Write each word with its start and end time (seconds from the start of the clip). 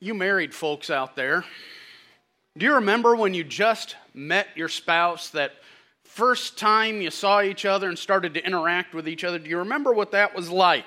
You 0.00 0.14
married 0.14 0.54
folks 0.54 0.90
out 0.90 1.16
there, 1.16 1.44
do 2.56 2.66
you 2.66 2.74
remember 2.74 3.16
when 3.16 3.34
you 3.34 3.42
just 3.44 3.96
met 4.14 4.48
your 4.54 4.68
spouse 4.68 5.30
that 5.30 5.52
first 6.04 6.58
time 6.58 7.00
you 7.00 7.10
saw 7.10 7.42
each 7.42 7.64
other 7.64 7.88
and 7.88 7.98
started 7.98 8.34
to 8.34 8.44
interact 8.44 8.94
with 8.94 9.08
each 9.08 9.24
other? 9.24 9.38
Do 9.38 9.50
you 9.50 9.58
remember 9.58 9.92
what 9.92 10.12
that 10.12 10.34
was 10.34 10.50
like? 10.50 10.86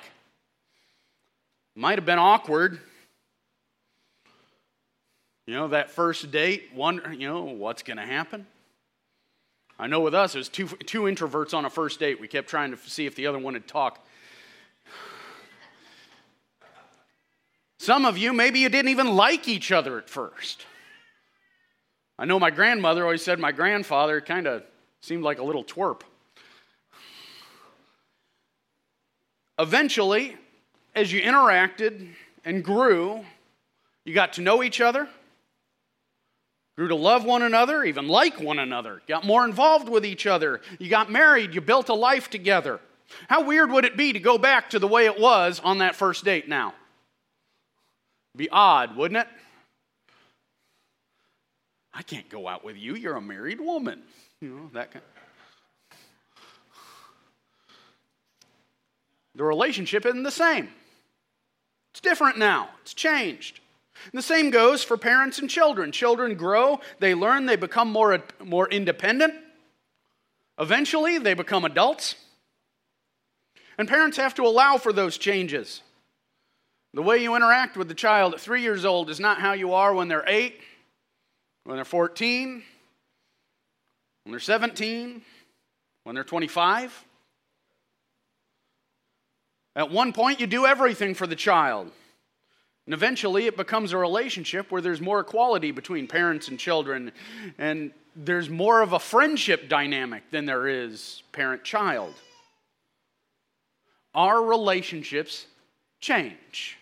Might 1.74 1.98
have 1.98 2.06
been 2.06 2.18
awkward. 2.18 2.80
You 5.46 5.54
know, 5.54 5.68
that 5.68 5.90
first 5.90 6.30
date, 6.30 6.70
wonder, 6.74 7.12
you 7.12 7.26
know, 7.26 7.42
what's 7.44 7.82
going 7.82 7.96
to 7.96 8.06
happen? 8.06 8.46
I 9.78 9.88
know 9.88 10.00
with 10.00 10.14
us, 10.14 10.34
it 10.34 10.38
was 10.38 10.48
two, 10.48 10.68
two 10.68 11.02
introverts 11.02 11.54
on 11.54 11.64
a 11.64 11.70
first 11.70 11.98
date. 11.98 12.20
We 12.20 12.28
kept 12.28 12.48
trying 12.48 12.70
to 12.70 12.78
see 12.78 13.06
if 13.06 13.14
the 13.14 13.26
other 13.26 13.38
one 13.38 13.54
would 13.54 13.66
talk. 13.66 14.06
Some 17.82 18.04
of 18.04 18.16
you, 18.16 18.32
maybe 18.32 18.60
you 18.60 18.68
didn't 18.68 18.90
even 18.90 19.16
like 19.16 19.48
each 19.48 19.72
other 19.72 19.98
at 19.98 20.08
first. 20.08 20.66
I 22.16 22.26
know 22.26 22.38
my 22.38 22.52
grandmother 22.52 23.02
always 23.02 23.22
said 23.22 23.40
my 23.40 23.50
grandfather 23.50 24.20
kind 24.20 24.46
of 24.46 24.62
seemed 25.00 25.24
like 25.24 25.40
a 25.40 25.42
little 25.42 25.64
twerp. 25.64 26.02
Eventually, 29.58 30.36
as 30.94 31.12
you 31.12 31.22
interacted 31.22 32.06
and 32.44 32.62
grew, 32.62 33.24
you 34.04 34.14
got 34.14 34.34
to 34.34 34.42
know 34.42 34.62
each 34.62 34.80
other, 34.80 35.08
grew 36.76 36.86
to 36.86 36.94
love 36.94 37.24
one 37.24 37.42
another, 37.42 37.82
even 37.82 38.06
like 38.06 38.40
one 38.40 38.60
another, 38.60 39.02
got 39.08 39.26
more 39.26 39.44
involved 39.44 39.88
with 39.88 40.06
each 40.06 40.24
other. 40.24 40.60
You 40.78 40.88
got 40.88 41.10
married, 41.10 41.52
you 41.52 41.60
built 41.60 41.88
a 41.88 41.94
life 41.94 42.30
together. 42.30 42.78
How 43.28 43.42
weird 43.42 43.72
would 43.72 43.84
it 43.84 43.96
be 43.96 44.12
to 44.12 44.20
go 44.20 44.38
back 44.38 44.70
to 44.70 44.78
the 44.78 44.86
way 44.86 45.06
it 45.06 45.18
was 45.18 45.58
on 45.58 45.78
that 45.78 45.96
first 45.96 46.24
date 46.24 46.48
now? 46.48 46.74
Be 48.36 48.48
odd, 48.50 48.96
wouldn't 48.96 49.20
it? 49.20 49.28
I 51.94 52.02
can't 52.02 52.28
go 52.28 52.48
out 52.48 52.64
with 52.64 52.76
you. 52.76 52.94
You're 52.94 53.16
a 53.16 53.20
married 53.20 53.60
woman. 53.60 54.02
You 54.40 54.48
know, 54.48 54.70
that 54.72 54.90
kind. 54.90 55.04
The 59.34 59.44
relationship 59.44 60.04
isn't 60.06 60.22
the 60.22 60.30
same. 60.30 60.68
It's 61.92 62.00
different 62.00 62.38
now. 62.38 62.70
It's 62.82 62.94
changed. 62.94 63.60
And 64.10 64.18
the 64.18 64.22
same 64.22 64.50
goes 64.50 64.82
for 64.82 64.96
parents 64.96 65.38
and 65.38 65.48
children. 65.48 65.92
Children 65.92 66.34
grow, 66.34 66.80
they 66.98 67.14
learn, 67.14 67.46
they 67.46 67.56
become 67.56 67.90
more, 67.90 68.22
more 68.42 68.68
independent. 68.68 69.34
Eventually, 70.58 71.18
they 71.18 71.34
become 71.34 71.64
adults. 71.64 72.16
And 73.78 73.88
parents 73.88 74.16
have 74.16 74.34
to 74.34 74.42
allow 74.42 74.76
for 74.76 74.92
those 74.92 75.18
changes. 75.18 75.82
The 76.94 77.02
way 77.02 77.22
you 77.22 77.34
interact 77.36 77.76
with 77.76 77.88
the 77.88 77.94
child 77.94 78.34
at 78.34 78.40
three 78.40 78.60
years 78.60 78.84
old 78.84 79.08
is 79.08 79.18
not 79.18 79.38
how 79.38 79.54
you 79.54 79.72
are 79.72 79.94
when 79.94 80.08
they're 80.08 80.24
eight, 80.26 80.60
when 81.64 81.76
they're 81.76 81.84
14, 81.84 82.62
when 84.24 84.30
they're 84.30 84.40
17, 84.40 85.22
when 86.04 86.14
they're 86.14 86.24
25. 86.24 87.04
At 89.74 89.90
one 89.90 90.12
point, 90.12 90.38
you 90.38 90.46
do 90.46 90.66
everything 90.66 91.14
for 91.14 91.26
the 91.26 91.36
child. 91.36 91.90
And 92.84 92.92
eventually, 92.92 93.46
it 93.46 93.56
becomes 93.56 93.92
a 93.92 93.96
relationship 93.96 94.70
where 94.70 94.82
there's 94.82 95.00
more 95.00 95.20
equality 95.20 95.70
between 95.70 96.06
parents 96.06 96.48
and 96.48 96.58
children, 96.58 97.12
and 97.56 97.92
there's 98.14 98.50
more 98.50 98.82
of 98.82 98.92
a 98.92 98.98
friendship 98.98 99.68
dynamic 99.68 100.24
than 100.30 100.44
there 100.44 100.68
is 100.68 101.22
parent 101.32 101.64
child. 101.64 102.12
Our 104.14 104.42
relationships 104.42 105.46
change. 106.00 106.76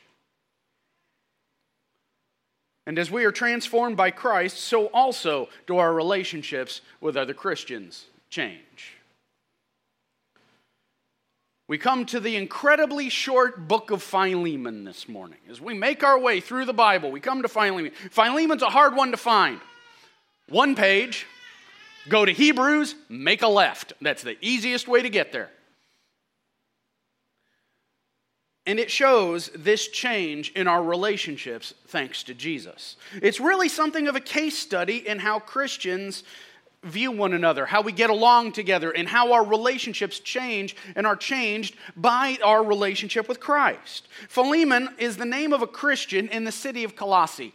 And 2.91 2.99
as 2.99 3.09
we 3.09 3.25
are 3.25 3.31
transformed 3.31 3.97
by 3.97 4.11
Christ, 4.11 4.57
so 4.57 4.87
also 4.87 5.49
do 5.69 5.77
our 5.77 5.95
relationships 5.95 6.81
with 7.01 7.17
other 7.17 7.33
Christians 7.33 8.07
change. 8.31 8.97
We 11.69 11.79
come 11.79 12.05
to 12.07 12.19
the 12.19 12.35
incredibly 12.35 13.09
short 13.09 13.69
book 13.69 13.93
of 13.93 14.03
Philemon 14.03 14.83
this 14.83 15.09
morning. 15.09 15.39
As 15.49 15.61
we 15.61 15.73
make 15.73 16.03
our 16.03 16.19
way 16.19 16.41
through 16.41 16.65
the 16.65 16.73
Bible, 16.73 17.13
we 17.13 17.21
come 17.21 17.43
to 17.43 17.49
Philemon. 17.49 17.93
Philemon's 18.11 18.63
a 18.63 18.69
hard 18.69 18.97
one 18.97 19.13
to 19.13 19.17
find. 19.17 19.61
One 20.49 20.75
page, 20.75 21.29
go 22.09 22.25
to 22.25 22.33
Hebrews, 22.33 22.97
make 23.09 23.43
a 23.43 23.49
left. 23.49 23.93
That's 24.01 24.25
the 24.25 24.37
easiest 24.45 24.89
way 24.89 25.01
to 25.01 25.09
get 25.09 25.31
there. 25.31 25.51
And 28.71 28.79
it 28.79 28.89
shows 28.89 29.51
this 29.53 29.89
change 29.89 30.53
in 30.53 30.69
our 30.69 30.81
relationships 30.81 31.75
thanks 31.89 32.23
to 32.23 32.35
Jesus. 32.35 32.95
It's 33.21 33.41
really 33.41 33.69
something 33.69 34.07
of 34.07 34.15
a 34.15 34.21
case 34.21 34.57
study 34.57 35.09
in 35.09 35.19
how 35.19 35.41
Christians 35.41 36.23
view 36.85 37.11
one 37.11 37.33
another, 37.33 37.67
how 37.67 37.81
we 37.83 37.91
get 37.91 38.11
along 38.11 38.53
together, 38.53 38.93
and 38.93 39.09
how 39.09 39.33
our 39.33 39.45
relationships 39.45 40.21
change 40.21 40.77
and 40.95 41.05
are 41.05 41.17
changed 41.17 41.75
by 41.97 42.39
our 42.45 42.63
relationship 42.63 43.29
with 43.29 43.41
Christ. 43.41 44.07
Philemon 44.29 44.91
is 44.99 45.17
the 45.17 45.27
name 45.27 45.53
of 45.53 45.63
a 45.63 45.67
Christian 45.67 46.29
in 46.29 46.45
the 46.45 46.53
city 46.53 46.85
of 46.85 46.95
Colossae. 46.95 47.53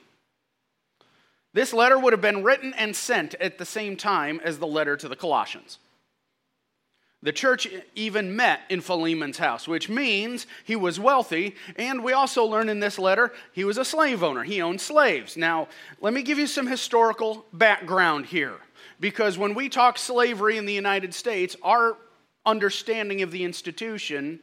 This 1.54 1.72
letter 1.72 1.98
would 1.98 2.12
have 2.12 2.22
been 2.22 2.44
written 2.44 2.74
and 2.74 2.94
sent 2.94 3.36
at 3.36 3.58
the 3.58 3.64
same 3.64 3.96
time 3.96 4.42
as 4.44 4.60
the 4.60 4.68
letter 4.68 4.98
to 4.98 5.08
the 5.08 5.16
Colossians. 5.16 5.80
The 7.26 7.34
church 7.34 7.68
even 7.96 8.36
met 8.36 8.62
in 8.70 8.82
Philemon's 8.82 9.40
house, 9.40 9.68
which 9.68 9.90
means 9.90 10.46
he 10.64 10.76
was 10.76 11.00
wealthy. 11.00 11.56
And 11.76 12.04
we 12.04 12.14
also 12.14 12.46
learn 12.46 12.70
in 12.70 12.80
this 12.80 13.00
letter 13.00 13.34
he 13.52 13.64
was 13.64 13.80
a 13.80 13.84
slave 13.84 14.22
owner. 14.22 14.44
He 14.44 14.62
owned 14.62 14.80
slaves. 14.80 15.36
Now, 15.36 15.68
let 16.00 16.14
me 16.14 16.22
give 16.22 16.38
you 16.38 16.46
some 16.46 16.68
historical 16.68 17.44
background 17.52 18.28
here. 18.28 18.58
Because 19.00 19.40
when 19.40 19.56
we 19.56 19.70
talk 19.70 19.98
slavery 19.98 20.56
in 20.56 20.68
the 20.68 20.74
United 20.74 21.16
States, 21.16 21.56
our 21.64 21.98
understanding 22.46 23.24
of 23.24 23.32
the 23.32 23.44
institution 23.44 24.40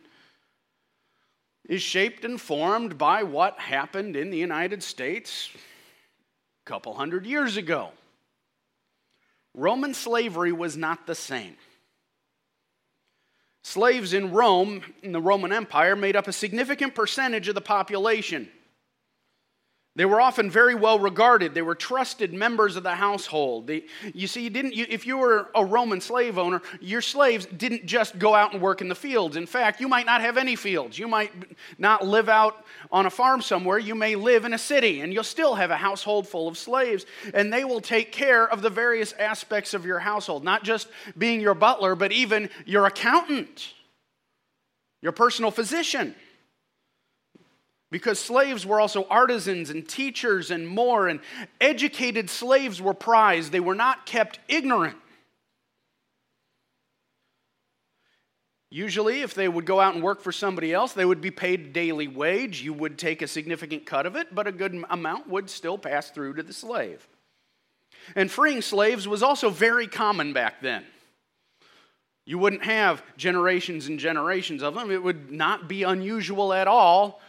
is 1.68 1.82
shaped 1.82 2.24
and 2.24 2.40
formed 2.40 2.98
by 2.98 3.22
what 3.22 3.60
happened 3.60 4.16
in 4.16 4.30
the 4.30 4.38
United 4.38 4.82
States 4.82 5.50
a 5.54 6.68
couple 6.68 6.94
hundred 6.94 7.26
years 7.26 7.56
ago. 7.56 7.90
Roman 9.54 9.94
slavery 9.94 10.50
was 10.50 10.76
not 10.76 11.06
the 11.06 11.14
same. 11.14 11.54
Slaves 13.62 14.12
in 14.12 14.32
Rome, 14.32 14.82
in 15.02 15.12
the 15.12 15.20
Roman 15.20 15.52
Empire, 15.52 15.94
made 15.94 16.16
up 16.16 16.26
a 16.26 16.32
significant 16.32 16.94
percentage 16.94 17.48
of 17.48 17.54
the 17.54 17.60
population. 17.60 18.48
They 19.94 20.06
were 20.06 20.22
often 20.22 20.50
very 20.50 20.74
well 20.74 20.98
regarded. 20.98 21.52
They 21.52 21.60
were 21.60 21.74
trusted 21.74 22.32
members 22.32 22.76
of 22.76 22.82
the 22.82 22.94
household. 22.94 23.70
You 24.14 24.26
see, 24.26 24.42
you 24.44 24.48
didn't, 24.48 24.74
you, 24.74 24.86
if 24.88 25.06
you 25.06 25.18
were 25.18 25.50
a 25.54 25.62
Roman 25.62 26.00
slave 26.00 26.38
owner, 26.38 26.62
your 26.80 27.02
slaves 27.02 27.44
didn't 27.44 27.84
just 27.84 28.18
go 28.18 28.34
out 28.34 28.54
and 28.54 28.62
work 28.62 28.80
in 28.80 28.88
the 28.88 28.94
fields. 28.94 29.36
In 29.36 29.44
fact, 29.44 29.80
you 29.80 29.88
might 29.88 30.06
not 30.06 30.22
have 30.22 30.38
any 30.38 30.56
fields. 30.56 30.98
You 30.98 31.08
might 31.08 31.30
not 31.76 32.06
live 32.06 32.30
out 32.30 32.64
on 32.90 33.04
a 33.04 33.10
farm 33.10 33.42
somewhere. 33.42 33.78
You 33.78 33.94
may 33.94 34.14
live 34.14 34.46
in 34.46 34.54
a 34.54 34.58
city, 34.58 35.02
and 35.02 35.12
you'll 35.12 35.24
still 35.24 35.56
have 35.56 35.70
a 35.70 35.76
household 35.76 36.26
full 36.26 36.48
of 36.48 36.56
slaves. 36.56 37.04
And 37.34 37.52
they 37.52 37.64
will 37.64 37.82
take 37.82 38.12
care 38.12 38.48
of 38.48 38.62
the 38.62 38.70
various 38.70 39.12
aspects 39.18 39.74
of 39.74 39.84
your 39.84 39.98
household, 39.98 40.42
not 40.42 40.64
just 40.64 40.88
being 41.18 41.42
your 41.42 41.54
butler, 41.54 41.94
but 41.94 42.12
even 42.12 42.48
your 42.64 42.86
accountant, 42.86 43.74
your 45.02 45.12
personal 45.12 45.50
physician 45.50 46.14
because 47.92 48.18
slaves 48.18 48.64
were 48.64 48.80
also 48.80 49.06
artisans 49.10 49.68
and 49.68 49.86
teachers 49.86 50.50
and 50.50 50.66
more, 50.66 51.08
and 51.08 51.20
educated 51.60 52.30
slaves 52.30 52.80
were 52.80 52.94
prized. 52.94 53.52
They 53.52 53.60
were 53.60 53.74
not 53.74 54.06
kept 54.06 54.40
ignorant. 54.48 54.96
Usually, 58.70 59.20
if 59.20 59.34
they 59.34 59.46
would 59.46 59.66
go 59.66 59.78
out 59.78 59.94
and 59.94 60.02
work 60.02 60.22
for 60.22 60.32
somebody 60.32 60.72
else, 60.72 60.94
they 60.94 61.04
would 61.04 61.20
be 61.20 61.30
paid 61.30 61.60
a 61.60 61.68
daily 61.68 62.08
wage. 62.08 62.62
You 62.62 62.72
would 62.72 62.96
take 62.96 63.20
a 63.20 63.28
significant 63.28 63.84
cut 63.84 64.06
of 64.06 64.16
it, 64.16 64.34
but 64.34 64.46
a 64.46 64.52
good 64.52 64.82
amount 64.88 65.28
would 65.28 65.50
still 65.50 65.76
pass 65.76 66.08
through 66.10 66.34
to 66.36 66.42
the 66.42 66.54
slave. 66.54 67.06
And 68.16 68.30
freeing 68.30 68.62
slaves 68.62 69.06
was 69.06 69.22
also 69.22 69.50
very 69.50 69.86
common 69.86 70.32
back 70.32 70.62
then. 70.62 70.86
You 72.24 72.38
wouldn't 72.38 72.64
have 72.64 73.02
generations 73.18 73.88
and 73.88 73.98
generations 73.98 74.62
of 74.62 74.74
them. 74.74 74.90
It 74.90 75.02
would 75.02 75.30
not 75.30 75.68
be 75.68 75.82
unusual 75.82 76.54
at 76.54 76.66
all 76.66 77.20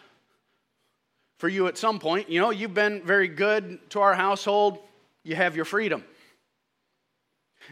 for 1.43 1.49
you 1.49 1.67
at 1.67 1.77
some 1.77 1.99
point. 1.99 2.29
You 2.29 2.39
know, 2.39 2.51
you've 2.51 2.73
been 2.73 3.01
very 3.01 3.27
good 3.27 3.77
to 3.89 3.99
our 3.99 4.13
household, 4.13 4.79
you 5.25 5.35
have 5.35 5.57
your 5.57 5.65
freedom. 5.65 6.05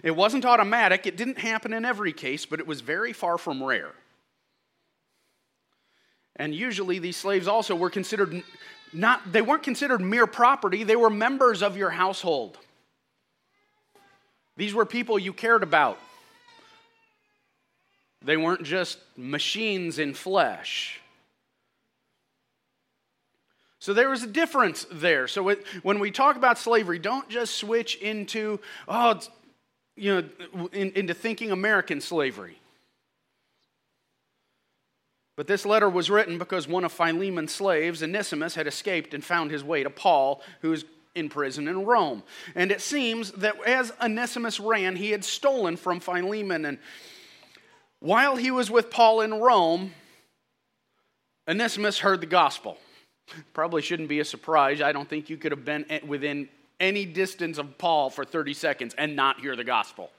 It 0.04 0.12
wasn't 0.12 0.44
automatic, 0.44 1.08
it 1.08 1.16
didn't 1.16 1.38
happen 1.38 1.72
in 1.72 1.86
every 1.86 2.12
case, 2.12 2.46
but 2.46 2.60
it 2.60 2.68
was 2.68 2.82
very 2.82 3.14
far 3.14 3.38
from 3.38 3.64
rare. 3.64 3.94
And 6.36 6.54
usually 6.54 7.00
these 7.00 7.16
slaves 7.16 7.48
also 7.48 7.74
were 7.74 7.90
considered 7.90 8.44
not, 8.92 9.32
they 9.32 9.42
weren't 9.42 9.64
considered 9.64 10.02
mere 10.02 10.28
property, 10.28 10.84
they 10.84 10.98
were 10.98 11.10
members 11.10 11.64
of 11.64 11.78
your 11.78 11.92
household. 11.92 12.58
These 14.58 14.74
were 14.74 14.86
people 14.86 15.18
you 15.18 15.32
cared 15.32 15.64
about. 15.64 15.98
They 18.22 18.36
weren't 18.36 18.64
just 18.64 18.98
machines 19.16 19.98
in 19.98 20.14
flesh. 20.14 21.01
So 23.82 23.96
there 23.96 24.10
was 24.10 24.22
a 24.22 24.28
difference 24.28 24.86
there. 24.92 25.28
So 25.28 25.50
it, 25.50 25.66
when 25.82 25.98
we 25.98 26.12
talk 26.12 26.36
about 26.36 26.60
slavery, 26.60 27.00
don't 27.00 27.28
just 27.30 27.56
switch 27.56 27.96
into, 27.96 28.60
oh, 28.88 29.20
you 29.96 30.22
know, 30.22 30.70
in, 30.72 30.92
into 30.92 31.16
thinking 31.16 31.52
American 31.52 32.00
slavery. 32.00 32.60
But 35.36 35.48
this 35.48 35.66
letter 35.66 35.90
was 35.90 36.12
written 36.12 36.38
because 36.38 36.68
one 36.68 36.84
of 36.84 36.92
Philemon's 36.92 37.54
slaves, 37.54 38.04
Onesimus, 38.04 38.54
had 38.54 38.68
escaped 38.68 39.16
and 39.16 39.26
found 39.26 39.50
his 39.50 39.64
way 39.64 39.82
to 39.82 39.90
Paul, 39.90 40.44
who 40.62 40.72
is 40.74 40.86
in 41.16 41.28
prison 41.28 41.68
in 41.68 41.84
Rome. 41.84 42.22
And 42.54 42.72
it 42.72 42.82
seems 42.82 43.32
that 43.32 43.56
as 43.66 43.92
Onesimus 44.00 44.60
ran, 44.60 44.96
he 44.96 45.10
had 45.10 45.26
stolen 45.26 45.76
from 45.76 46.00
Philemon. 46.00 46.66
And 46.66 46.78
while 48.00 48.36
he 48.36 48.52
was 48.52 48.70
with 48.70 48.92
Paul 48.92 49.22
in 49.22 49.34
Rome, 49.34 49.96
Onesimus 51.48 51.98
heard 51.98 52.22
the 52.22 52.28
gospel. 52.28 52.78
Probably 53.54 53.82
shouldn't 53.82 54.10
be 54.10 54.20
a 54.20 54.26
surprise. 54.26 54.82
I 54.82 54.92
don't 54.92 55.10
think 55.10 55.30
you 55.30 55.38
could 55.38 55.52
have 55.52 55.66
been 55.66 55.86
within 56.08 56.50
any 56.80 57.06
distance 57.06 57.58
of 57.58 57.78
Paul 57.78 58.10
for 58.10 58.26
30 58.26 58.54
seconds 58.54 58.96
and 58.98 59.16
not 59.16 59.40
hear 59.40 59.56
the 59.56 59.64
gospel. 59.64 60.10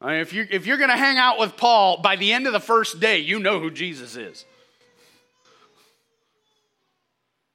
I 0.00 0.12
mean, 0.12 0.20
if, 0.20 0.32
you, 0.32 0.46
if 0.50 0.66
you're 0.66 0.78
going 0.78 0.90
to 0.90 0.96
hang 0.96 1.18
out 1.18 1.38
with 1.38 1.56
Paul, 1.56 2.00
by 2.00 2.16
the 2.16 2.32
end 2.32 2.46
of 2.46 2.52
the 2.52 2.60
first 2.60 3.00
day, 3.00 3.18
you 3.18 3.38
know 3.38 3.60
who 3.60 3.70
Jesus 3.70 4.16
is. 4.16 4.44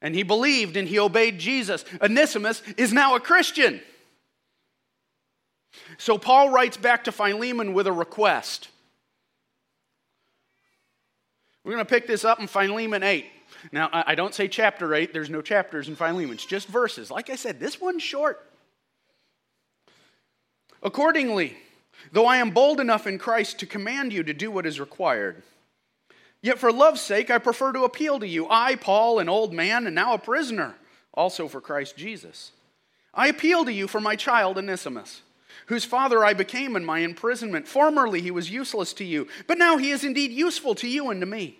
And 0.01 0.13
he 0.13 0.23
believed 0.23 0.77
and 0.77 0.87
he 0.87 0.99
obeyed 0.99 1.39
Jesus. 1.39 1.83
Onesimus 2.01 2.61
is 2.77 2.93
now 2.93 3.15
a 3.15 3.19
Christian. 3.19 3.81
So 5.97 6.17
Paul 6.17 6.51
writes 6.51 6.77
back 6.77 7.05
to 7.05 7.11
Philemon 7.11 7.73
with 7.73 7.87
a 7.87 7.91
request. 7.91 8.69
We're 11.63 11.73
going 11.73 11.85
to 11.85 11.89
pick 11.89 12.05
this 12.05 12.23
up 12.23 12.39
in 12.39 12.45
Philemon 12.45 13.01
8. 13.01 13.25
Now, 13.71 13.89
I 13.91 14.15
don't 14.15 14.33
say 14.33 14.47
chapter 14.47 14.93
8, 14.93 15.13
there's 15.13 15.29
no 15.29 15.41
chapters 15.41 15.87
in 15.87 15.95
Philemon, 15.95 16.33
it's 16.33 16.45
just 16.45 16.67
verses. 16.67 17.09
Like 17.09 17.29
I 17.29 17.35
said, 17.35 17.59
this 17.59 17.79
one's 17.79 18.03
short. 18.03 18.49
Accordingly, 20.83 21.57
though 22.11 22.25
I 22.25 22.37
am 22.37 22.51
bold 22.51 22.79
enough 22.79 23.07
in 23.07 23.17
Christ 23.17 23.59
to 23.59 23.65
command 23.65 24.13
you 24.13 24.23
to 24.23 24.33
do 24.33 24.51
what 24.51 24.65
is 24.65 24.79
required, 24.79 25.41
yet 26.41 26.59
for 26.59 26.71
love's 26.71 27.01
sake 27.01 27.29
I 27.29 27.37
prefer 27.37 27.73
to 27.73 27.83
appeal 27.83 28.19
to 28.19 28.27
you, 28.27 28.47
I, 28.49 28.75
Paul, 28.75 29.19
an 29.19 29.29
old 29.29 29.53
man 29.53 29.87
and 29.87 29.95
now 29.95 30.13
a 30.13 30.19
prisoner, 30.19 30.75
also 31.13 31.47
for 31.47 31.61
Christ 31.61 31.97
Jesus. 31.97 32.51
I 33.13 33.27
appeal 33.27 33.65
to 33.65 33.73
you 33.73 33.87
for 33.87 34.01
my 34.01 34.15
child 34.15 34.57
Onesimus 34.57 35.21
whose 35.67 35.85
father 35.85 36.23
I 36.23 36.33
became 36.33 36.75
in 36.75 36.85
my 36.85 36.99
imprisonment. 36.99 37.67
Formerly 37.67 38.21
he 38.21 38.31
was 38.31 38.51
useless 38.51 38.93
to 38.93 39.05
you, 39.05 39.27
but 39.47 39.57
now 39.57 39.77
he 39.77 39.91
is 39.91 40.03
indeed 40.03 40.31
useful 40.31 40.75
to 40.75 40.87
you 40.87 41.09
and 41.09 41.19
to 41.21 41.25
me. 41.25 41.59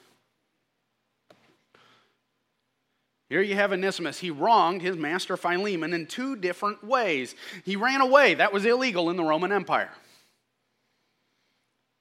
Here 3.31 3.41
you 3.41 3.55
have 3.55 3.71
Onesimus. 3.71 4.19
He 4.19 4.29
wronged 4.29 4.81
his 4.81 4.97
master 4.97 5.37
Philemon 5.37 5.93
in 5.93 6.05
two 6.05 6.35
different 6.35 6.83
ways. 6.83 7.33
He 7.63 7.77
ran 7.77 8.01
away, 8.01 8.33
that 8.33 8.51
was 8.51 8.65
illegal 8.65 9.09
in 9.09 9.15
the 9.15 9.23
Roman 9.23 9.53
Empire. 9.53 9.93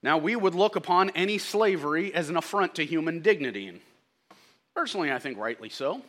Now, 0.03 0.19
we 0.19 0.35
would 0.35 0.57
look 0.57 0.75
upon 0.75 1.11
any 1.11 1.39
slavery 1.39 2.13
as 2.13 2.31
an 2.31 2.37
affront 2.37 2.75
to 2.75 2.85
human 2.85 3.21
dignity, 3.21 3.69
and 3.69 3.81
personally, 4.75 5.13
I 5.13 5.21
think 5.21 5.39
rightly 5.39 5.69
so. 5.69 6.03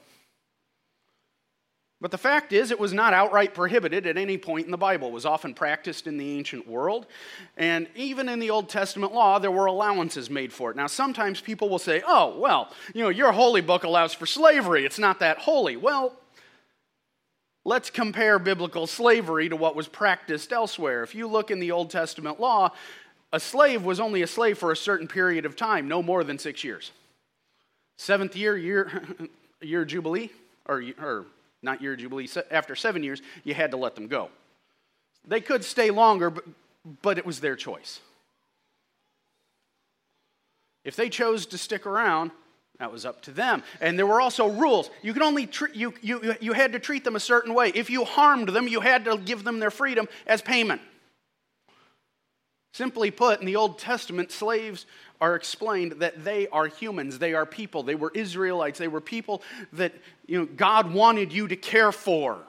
But 2.02 2.10
the 2.10 2.18
fact 2.18 2.52
is, 2.52 2.72
it 2.72 2.80
was 2.80 2.94
not 2.94 3.14
outright 3.14 3.54
prohibited 3.54 4.08
at 4.08 4.18
any 4.18 4.36
point 4.36 4.66
in 4.66 4.72
the 4.72 4.78
Bible. 4.78 5.10
It 5.10 5.14
was 5.14 5.26
often 5.28 5.54
practiced 5.54 6.08
in 6.08 6.18
the 6.18 6.36
ancient 6.36 6.68
world. 6.68 7.06
And 7.58 7.88
even 7.96 8.28
in 8.28 8.40
the 8.40 8.50
Old 8.50 8.70
Testament 8.70 9.14
law, 9.14 9.38
there 9.38 9.52
were 9.52 9.68
allowances 9.68 10.28
made 10.28 10.52
for 10.52 10.72
it. 10.72 10.76
Now, 10.76 10.88
sometimes 10.88 11.42
people 11.42 11.70
will 11.70 11.80
say, 11.80 12.02
oh, 12.06 12.40
well, 12.40 12.72
you 12.96 13.04
know, 13.04 13.10
your 13.10 13.32
holy 13.32 13.62
book 13.62 13.84
allows 13.84 14.16
for 14.16 14.26
slavery. 14.26 14.84
It's 14.84 14.98
not 14.98 15.20
that 15.20 15.38
holy. 15.38 15.78
Well, 15.78 16.14
let's 17.66 17.92
compare 17.92 18.40
biblical 18.40 18.88
slavery 18.88 19.48
to 19.50 19.56
what 19.56 19.76
was 19.76 19.88
practiced 19.88 20.52
elsewhere. 20.52 21.04
If 21.04 21.14
you 21.14 21.28
look 21.28 21.52
in 21.52 21.60
the 21.60 21.70
Old 21.70 21.92
Testament 21.92 22.40
law, 22.40 22.72
a 23.32 23.40
slave 23.40 23.84
was 23.84 24.00
only 24.00 24.24
a 24.24 24.28
slave 24.28 24.58
for 24.58 24.72
a 24.72 24.76
certain 24.76 25.08
period 25.08 25.46
of 25.46 25.56
time, 25.56 25.88
no 25.88 26.02
more 26.02 26.24
than 26.24 26.40
six 26.40 26.64
years. 26.64 26.92
Seventh 27.98 28.36
year, 28.36 28.58
year, 28.58 29.04
year 29.62 29.86
jubilee, 29.86 30.32
or, 30.66 30.84
or 31.00 31.26
not 31.62 31.82
year 31.82 31.96
jubilee. 31.96 32.28
After 32.50 32.76
seven 32.76 33.04
years, 33.04 33.22
you 33.44 33.54
had 33.54 33.72
to 33.72 33.78
let 33.78 33.96
them 33.96 34.08
go. 34.08 34.30
They 35.28 35.42
could 35.42 35.64
stay 35.64 35.92
longer, 35.92 36.30
but, 36.30 36.46
but 37.02 37.18
it 37.18 37.26
was 37.26 37.40
their 37.40 37.56
choice. 37.56 38.00
If 40.84 40.96
they 40.96 41.10
chose 41.10 41.46
to 41.48 41.58
stick 41.58 41.86
around, 41.86 42.32
that 42.80 42.92
was 42.92 43.06
up 43.06 43.22
to 43.24 43.32
them. 43.32 43.62
And 43.80 43.98
there 44.00 44.08
were 44.08 44.20
also 44.20 44.48
rules. 44.48 44.90
You 45.04 45.14
could 45.14 45.22
only 45.22 45.46
treat, 45.46 45.76
you, 45.76 45.94
you, 46.02 46.36
you 46.42 46.54
had 46.54 46.74
to 46.74 46.80
treat 46.80 47.04
them 47.04 47.16
a 47.16 47.20
certain 47.20 47.54
way. 47.54 47.72
If 47.76 47.92
you 47.92 48.04
harmed 48.04 48.50
them, 48.50 48.68
you 48.68 48.82
had 48.82 49.06
to 49.06 49.18
give 49.18 49.44
them 49.44 49.60
their 49.60 49.70
freedom 49.70 50.08
as 50.26 50.42
payment. 50.42 50.82
Simply 52.74 53.12
put, 53.12 53.40
in 53.42 53.46
the 53.46 53.58
Old 53.58 53.80
Testament, 53.80 54.32
slaves 54.32 54.86
are 55.20 55.36
explained 55.36 55.94
that 55.94 56.24
they 56.24 56.48
are 56.48 56.68
humans, 56.68 57.20
they 57.20 57.34
are 57.34 57.46
people, 57.46 57.84
they 57.84 57.96
were 57.96 58.12
Israelites, 58.16 58.80
they 58.80 58.88
were 58.88 59.02
people 59.02 59.44
that 59.74 59.94
you 60.26 60.40
know, 60.40 60.46
God 60.46 60.94
wanted 60.94 61.34
you 61.34 61.48
to 61.48 61.56
care 61.56 61.92
for. 61.92 62.40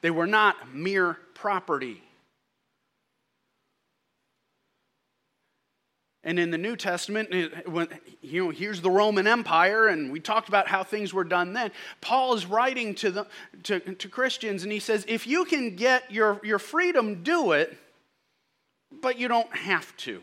They 0.00 0.10
were 0.10 0.26
not 0.26 0.74
mere 0.74 1.18
property. 1.34 2.02
And 6.24 6.38
in 6.38 6.50
the 6.50 6.58
New 6.58 6.76
Testament, 6.76 7.30
when, 7.66 7.88
you 8.22 8.44
know, 8.44 8.50
here's 8.50 8.80
the 8.80 8.90
Roman 8.90 9.26
Empire, 9.26 9.88
and 9.88 10.10
we 10.10 10.20
talked 10.20 10.48
about 10.48 10.68
how 10.68 10.84
things 10.84 11.14
were 11.14 11.24
done 11.24 11.52
then. 11.52 11.70
Paul 12.00 12.34
is 12.34 12.44
writing 12.44 12.94
to, 12.96 13.10
the, 13.10 13.26
to, 13.64 13.80
to 13.80 14.08
Christians, 14.08 14.62
and 14.62 14.72
he 14.72 14.80
says, 14.80 15.04
if 15.08 15.26
you 15.26 15.44
can 15.44 15.76
get 15.76 16.10
your, 16.10 16.40
your 16.42 16.58
freedom, 16.58 17.22
do 17.22 17.52
it, 17.52 17.78
but 18.90 19.18
you 19.18 19.28
don't 19.28 19.54
have 19.54 19.96
to. 19.98 20.22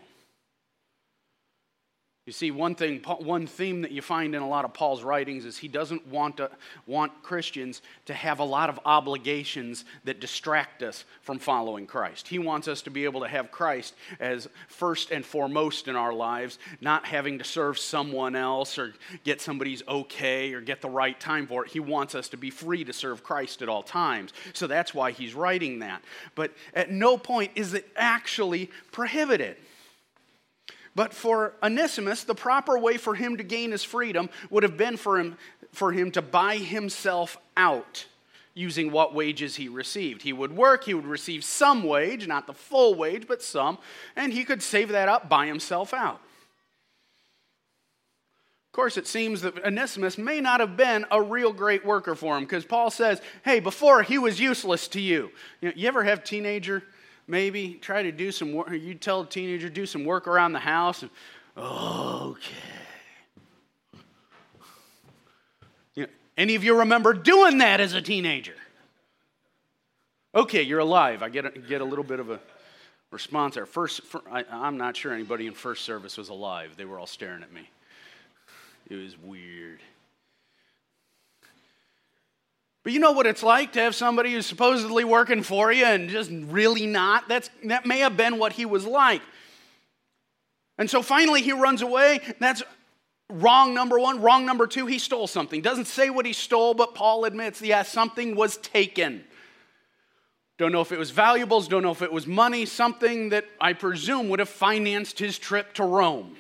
You 2.26 2.34
see, 2.34 2.50
one 2.50 2.74
thing, 2.74 3.02
one 3.20 3.46
theme 3.46 3.84
that 3.84 3.92
you 3.92 4.02
find 4.02 4.34
in 4.34 4.42
a 4.42 4.48
lot 4.48 4.66
of 4.66 4.74
Paul's 4.74 5.04
writings 5.04 5.46
is 5.46 5.60
he 5.60 5.68
doesn't 5.68 6.08
want, 6.08 6.38
to, 6.38 6.50
want 6.88 7.22
Christians 7.22 7.84
to 8.06 8.16
have 8.16 8.40
a 8.40 8.44
lot 8.44 8.68
of 8.68 8.80
obligations 8.84 9.86
that 10.06 10.20
distract 10.20 10.82
us 10.82 11.06
from 11.22 11.38
following 11.38 11.86
Christ. 11.86 12.28
He 12.28 12.40
wants 12.40 12.68
us 12.68 12.82
to 12.82 12.90
be 12.90 13.04
able 13.04 13.22
to 13.22 13.28
have 13.28 13.52
Christ 13.52 13.94
as 14.20 14.50
first 14.68 15.12
and 15.12 15.24
foremost 15.24 15.88
in 15.88 15.96
our 15.96 16.14
lives, 16.14 16.58
not 16.82 17.06
having 17.06 17.38
to 17.38 17.44
serve 17.44 17.78
someone 17.78 18.36
else 18.36 18.80
or 18.80 18.96
get 19.24 19.40
somebody's 19.40 19.84
okay 19.88 20.52
or 20.56 20.62
get 20.62 20.82
the 20.82 20.90
right 20.90 21.20
time 21.20 21.46
for 21.46 21.64
it. 21.64 21.72
He 21.72 21.80
wants 21.80 22.16
us 22.16 22.28
to 22.30 22.38
be 22.38 22.50
free 22.50 22.84
to 22.86 22.94
serve 22.94 23.24
Christ 23.24 23.62
at 23.62 23.70
all 23.70 23.84
times. 23.84 24.34
So 24.54 24.66
that's 24.66 24.96
why 24.96 25.12
he's 25.12 25.36
writing 25.36 25.78
that. 25.80 26.02
But 26.34 26.54
at 26.74 26.90
no 26.90 27.20
point 27.20 27.52
is 27.54 27.76
it 27.76 27.88
actually 27.96 28.72
prohibited. 28.92 29.58
But 30.96 31.14
for 31.14 31.54
Onesimus, 31.62 32.24
the 32.24 32.36
proper 32.36 32.80
way 32.80 32.98
for 32.98 33.16
him 33.16 33.38
to 33.38 33.44
gain 33.44 33.72
his 33.72 33.84
freedom 33.84 34.30
would 34.50 34.64
have 34.64 34.78
been 34.78 34.96
for 34.96 35.20
him, 35.20 35.38
for 35.74 35.92
him 35.92 36.10
to 36.12 36.22
buy 36.22 36.56
himself 36.56 37.38
out 37.58 38.06
using 38.54 38.90
what 38.90 39.14
wages 39.14 39.58
he 39.58 39.68
received. 39.68 40.22
He 40.22 40.32
would 40.32 40.56
work, 40.56 40.86
he 40.86 40.94
would 40.94 41.06
receive 41.06 41.44
some 41.44 41.84
wage, 41.84 42.26
not 42.26 42.48
the 42.48 42.54
full 42.54 42.96
wage, 42.96 43.28
but 43.28 43.44
some, 43.44 43.78
and 44.16 44.32
he 44.32 44.46
could 44.46 44.64
save 44.64 44.90
that 44.90 45.10
up, 45.10 45.28
buy 45.28 45.46
himself 45.46 45.94
out. 45.94 46.22
Of 48.70 48.72
course, 48.72 48.96
it 48.96 49.08
seems 49.08 49.42
that 49.42 49.64
Onesimus 49.66 50.18
may 50.18 50.40
not 50.40 50.62
have 50.62 50.78
been 50.78 51.06
a 51.12 51.22
real 51.22 51.52
great 51.52 51.86
worker 51.86 52.16
for 52.16 52.38
him 52.38 52.44
because 52.44 52.66
Paul 52.66 52.90
says, 52.90 53.22
hey, 53.44 53.60
before 53.60 54.04
he 54.04 54.18
was 54.18 54.40
useless 54.40 54.88
to 54.90 55.02
you. 55.02 55.32
You, 55.60 55.70
know, 55.70 55.74
you 55.76 55.88
ever 55.90 56.04
have 56.04 56.24
teenager 56.24 56.84
maybe 57.28 57.74
try 57.76 58.04
to 58.04 58.12
do 58.12 58.32
some 58.32 58.54
work. 58.54 58.72
You 58.72 58.96
tell 58.96 59.22
a 59.22 59.26
teenager, 59.26 59.70
do 59.70 59.86
some 59.86 60.06
work 60.06 60.28
around 60.28 60.54
the 60.54 60.60
house. 60.60 61.02
And, 61.02 61.12
okay. 61.58 62.52
You 65.96 66.04
know, 66.04 66.10
any 66.38 66.56
of 66.56 66.64
you 66.64 66.80
remember 66.80 67.14
doing 67.14 67.60
that 67.60 67.80
as 67.80 67.94
a 67.94 68.02
teenager? 68.02 68.56
Okay, 70.34 70.64
you're 70.64 70.80
alive. 70.80 71.24
I 71.24 71.30
get 71.30 71.46
a, 71.46 71.50
get 71.52 71.82
a 71.82 71.86
little 71.86 72.04
bit 72.04 72.20
of 72.20 72.30
a 72.30 72.40
response 73.12 73.56
there. 73.56 73.66
First, 73.66 74.04
for, 74.04 74.22
I, 74.30 74.44
I'm 74.52 74.78
not 74.78 74.98
sure 74.98 75.14
anybody 75.14 75.48
in 75.48 75.54
first 75.54 75.86
service 75.86 76.18
was 76.18 76.30
alive. 76.30 76.76
They 76.76 76.86
were 76.86 77.00
all 77.00 77.08
staring 77.08 77.42
at 77.42 77.54
me. 77.54 77.70
It 78.90 78.96
was 78.96 79.18
weird. 79.18 79.80
But 82.86 82.94
you 82.94 83.00
know 83.00 83.14
what 83.14 83.26
it's 83.26 83.42
like 83.42 83.74
to 83.74 83.80
have 83.82 83.96
somebody 83.96 84.32
who's 84.32 84.46
supposedly 84.46 85.04
working 85.04 85.42
for 85.42 85.72
you 85.72 85.86
and 85.86 86.08
just 86.08 86.30
really 86.32 86.86
not? 86.86 87.28
That's, 87.28 87.50
that 87.64 87.88
may 87.88 87.98
have 87.98 88.16
been 88.16 88.38
what 88.38 88.54
he 88.54 88.68
was 88.68 88.86
like. 88.86 89.24
And 90.78 90.88
so 90.88 91.02
finally 91.02 91.42
he 91.42 91.52
runs 91.52 91.82
away. 91.82 92.20
That's 92.40 92.62
wrong 93.28 93.74
number 93.74 93.98
one. 93.98 94.22
Wrong 94.22 94.46
number 94.46 94.68
two, 94.68 94.86
he 94.86 95.00
stole 95.00 95.26
something. 95.26 95.64
Doesn't 95.64 95.86
say 95.86 96.12
what 96.12 96.28
he 96.28 96.34
stole, 96.34 96.76
but 96.76 96.94
Paul 96.94 97.26
admits, 97.26 97.60
yeah, 97.60 97.82
something 97.82 98.36
was 98.36 98.58
taken. 98.58 99.24
Don't 100.60 100.72
know 100.72 100.82
if 100.82 100.92
it 100.92 101.00
was 101.00 101.10
valuables, 101.10 101.68
don't 101.68 101.82
know 101.82 101.92
if 101.92 102.04
it 102.04 102.14
was 102.14 102.28
money, 102.28 102.68
something 102.68 103.30
that 103.30 103.46
I 103.60 103.74
presume 103.74 104.30
would 104.30 104.38
have 104.38 104.48
financed 104.48 105.18
his 105.18 105.40
trip 105.40 105.74
to 105.74 105.84
Rome. 105.84 106.36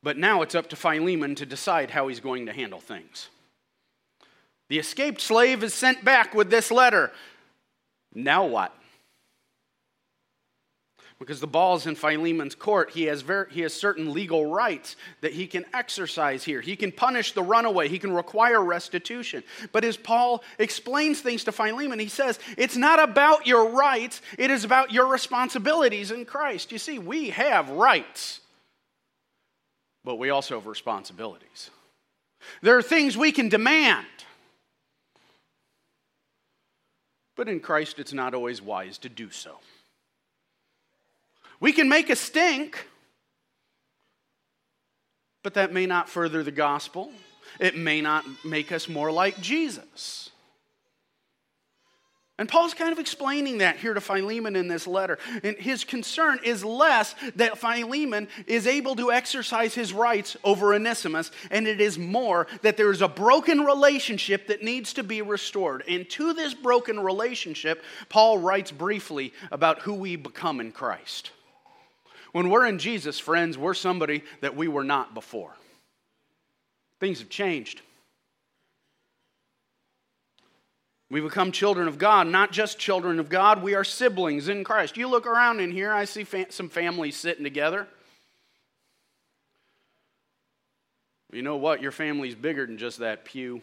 But 0.00 0.16
now 0.16 0.42
it's 0.42 0.54
up 0.54 0.68
to 0.68 0.76
Philemon 0.76 1.34
to 1.34 1.44
decide 1.44 1.90
how 1.90 2.06
he's 2.06 2.20
going 2.20 2.46
to 2.46 2.52
handle 2.52 2.80
things. 2.80 3.30
The 4.70 4.78
escaped 4.78 5.20
slave 5.20 5.64
is 5.64 5.74
sent 5.74 6.04
back 6.04 6.32
with 6.32 6.48
this 6.48 6.70
letter. 6.70 7.10
Now 8.14 8.46
what? 8.46 8.72
Because 11.18 11.40
the 11.40 11.48
ball's 11.48 11.86
in 11.86 11.96
Philemon's 11.96 12.54
court, 12.54 12.90
he 12.92 13.02
has, 13.02 13.24
he 13.50 13.62
has 13.62 13.74
certain 13.74 14.12
legal 14.12 14.46
rights 14.46 14.94
that 15.22 15.32
he 15.32 15.48
can 15.48 15.66
exercise 15.74 16.44
here. 16.44 16.60
He 16.60 16.76
can 16.76 16.92
punish 16.92 17.32
the 17.32 17.42
runaway, 17.42 17.88
he 17.88 17.98
can 17.98 18.12
require 18.12 18.62
restitution. 18.62 19.42
But 19.72 19.84
as 19.84 19.96
Paul 19.96 20.42
explains 20.58 21.20
things 21.20 21.42
to 21.44 21.52
Philemon, 21.52 21.98
he 21.98 22.08
says, 22.08 22.38
It's 22.56 22.76
not 22.76 23.02
about 23.02 23.48
your 23.48 23.70
rights, 23.70 24.22
it 24.38 24.52
is 24.52 24.62
about 24.62 24.92
your 24.92 25.08
responsibilities 25.08 26.12
in 26.12 26.24
Christ. 26.24 26.70
You 26.70 26.78
see, 26.78 27.00
we 27.00 27.30
have 27.30 27.70
rights, 27.70 28.38
but 30.04 30.14
we 30.14 30.30
also 30.30 30.54
have 30.54 30.68
responsibilities. 30.68 31.70
There 32.62 32.78
are 32.78 32.82
things 32.82 33.16
we 33.16 33.32
can 33.32 33.48
demand. 33.48 34.06
But 37.40 37.48
in 37.48 37.58
Christ 37.58 37.98
it's 37.98 38.12
not 38.12 38.34
always 38.34 38.60
wise 38.60 38.98
to 38.98 39.08
do 39.08 39.30
so. 39.30 39.60
We 41.58 41.72
can 41.72 41.88
make 41.88 42.10
a 42.10 42.16
stink, 42.16 42.86
but 45.42 45.54
that 45.54 45.72
may 45.72 45.86
not 45.86 46.10
further 46.10 46.42
the 46.42 46.50
gospel. 46.50 47.10
It 47.58 47.78
may 47.78 48.02
not 48.02 48.26
make 48.44 48.72
us 48.72 48.90
more 48.90 49.10
like 49.10 49.40
Jesus. 49.40 50.29
And 52.40 52.48
Paul's 52.48 52.72
kind 52.72 52.90
of 52.90 52.98
explaining 52.98 53.58
that 53.58 53.76
here 53.76 53.92
to 53.92 54.00
Philemon 54.00 54.56
in 54.56 54.66
this 54.66 54.86
letter. 54.86 55.18
And 55.44 55.58
his 55.58 55.84
concern 55.84 56.40
is 56.42 56.64
less 56.64 57.14
that 57.36 57.58
Philemon 57.58 58.28
is 58.46 58.66
able 58.66 58.96
to 58.96 59.12
exercise 59.12 59.74
his 59.74 59.92
rights 59.92 60.38
over 60.42 60.72
Onesimus, 60.72 61.30
and 61.50 61.68
it 61.68 61.82
is 61.82 61.98
more 61.98 62.46
that 62.62 62.78
there 62.78 62.90
is 62.90 63.02
a 63.02 63.08
broken 63.08 63.60
relationship 63.60 64.46
that 64.46 64.62
needs 64.62 64.94
to 64.94 65.02
be 65.02 65.20
restored. 65.20 65.84
And 65.86 66.08
to 66.10 66.32
this 66.32 66.54
broken 66.54 66.98
relationship, 66.98 67.82
Paul 68.08 68.38
writes 68.38 68.72
briefly 68.72 69.34
about 69.52 69.80
who 69.80 69.92
we 69.92 70.16
become 70.16 70.60
in 70.60 70.72
Christ. 70.72 71.32
When 72.32 72.48
we're 72.48 72.64
in 72.64 72.78
Jesus, 72.78 73.18
friends, 73.18 73.58
we're 73.58 73.74
somebody 73.74 74.24
that 74.40 74.56
we 74.56 74.66
were 74.66 74.82
not 74.84 75.12
before. 75.12 75.52
Things 77.00 77.18
have 77.18 77.28
changed. 77.28 77.82
We 81.10 81.20
become 81.20 81.50
children 81.50 81.88
of 81.88 81.98
God, 81.98 82.28
not 82.28 82.52
just 82.52 82.78
children 82.78 83.18
of 83.18 83.28
God, 83.28 83.62
we 83.62 83.74
are 83.74 83.82
siblings 83.82 84.48
in 84.48 84.62
Christ. 84.62 84.96
You 84.96 85.08
look 85.08 85.26
around 85.26 85.58
in 85.58 85.72
here, 85.72 85.92
I 85.92 86.04
see 86.04 86.22
fa- 86.22 86.52
some 86.52 86.68
families 86.68 87.16
sitting 87.16 87.42
together. 87.42 87.88
You 91.32 91.42
know 91.42 91.56
what? 91.56 91.82
Your 91.82 91.90
family's 91.90 92.36
bigger 92.36 92.64
than 92.64 92.78
just 92.78 92.98
that 92.98 93.24
pew. 93.24 93.60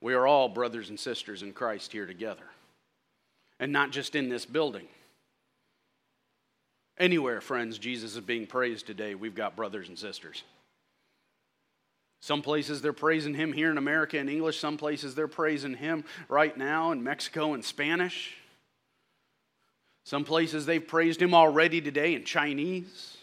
We 0.00 0.14
are 0.14 0.26
all 0.26 0.48
brothers 0.48 0.88
and 0.88 0.98
sisters 0.98 1.42
in 1.42 1.52
Christ 1.52 1.92
here 1.92 2.06
together. 2.06 2.44
And 3.58 3.72
not 3.72 3.90
just 3.90 4.14
in 4.14 4.28
this 4.28 4.46
building. 4.46 4.86
Anywhere, 6.96 7.40
friends, 7.40 7.76
Jesus 7.76 8.14
is 8.14 8.20
being 8.20 8.46
praised 8.46 8.86
today, 8.86 9.14
we've 9.14 9.34
got 9.34 9.56
brothers 9.56 9.88
and 9.88 9.98
sisters. 9.98 10.44
Some 12.20 12.42
places 12.42 12.82
they're 12.82 12.92
praising 12.92 13.34
him 13.34 13.52
here 13.52 13.70
in 13.70 13.78
America 13.78 14.18
in 14.18 14.28
English, 14.28 14.58
some 14.58 14.76
places 14.76 15.14
they're 15.14 15.26
praising 15.26 15.74
him 15.74 16.04
right 16.28 16.56
now 16.56 16.92
in 16.92 17.02
Mexico 17.02 17.54
in 17.54 17.62
Spanish. 17.62 18.36
Some 20.04 20.24
places 20.24 20.66
they've 20.66 20.86
praised 20.86 21.20
him 21.20 21.34
already 21.34 21.80
today 21.80 22.14
in 22.14 22.24
Chinese 22.24 23.16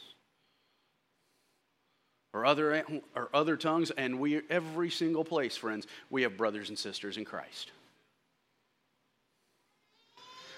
or 2.33 2.45
other, 2.45 2.83
or 3.15 3.29
other 3.33 3.55
tongues. 3.55 3.91
And 3.91 4.19
we, 4.19 4.41
every 4.49 4.89
single 4.89 5.23
place, 5.23 5.55
friends, 5.55 5.85
we 6.09 6.23
have 6.23 6.37
brothers 6.37 6.69
and 6.69 6.77
sisters 6.77 7.17
in 7.17 7.25
Christ. 7.25 7.71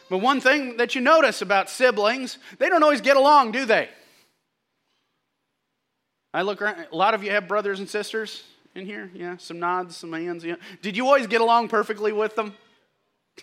But 0.10 0.20
one 0.20 0.42
thing 0.42 0.78
that 0.78 0.96
you 0.96 1.02
notice 1.02 1.42
about 1.42 1.70
siblings, 1.70 2.38
they 2.58 2.70
don't 2.70 2.84
always 2.84 3.02
get 3.02 3.18
along, 3.18 3.52
do 3.52 3.66
they? 3.66 3.90
I 6.34 6.44
look 6.44 6.62
around, 6.62 6.86
a 6.92 6.96
lot 6.96 7.14
of 7.14 7.24
you 7.24 7.32
have 7.32 7.48
brothers 7.48 7.80
and 7.80 7.90
sisters 7.90 8.44
in 8.76 8.86
here. 8.86 9.10
Yeah, 9.14 9.38
some 9.38 9.60
nods, 9.60 9.98
some 9.98 10.14
hands. 10.14 10.44
Yeah. 10.44 10.56
Did 10.82 10.96
you 10.96 11.06
always 11.06 11.28
get 11.28 11.42
along 11.42 11.70
perfectly 11.70 12.12
with 12.12 12.36
them? 12.36 12.54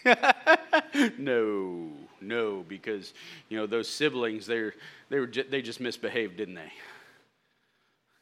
no, 1.19 1.91
no, 2.21 2.65
because 2.69 3.15
you 3.49 3.57
know 3.57 3.67
those 3.67 3.89
siblings, 3.89 4.47
they 4.47 4.71
they 5.09 5.19
were 5.19 5.27
they 5.27 5.63
just 5.63 5.81
misbehaved, 5.81 6.37
didn't 6.37 6.55
they? 6.55 6.73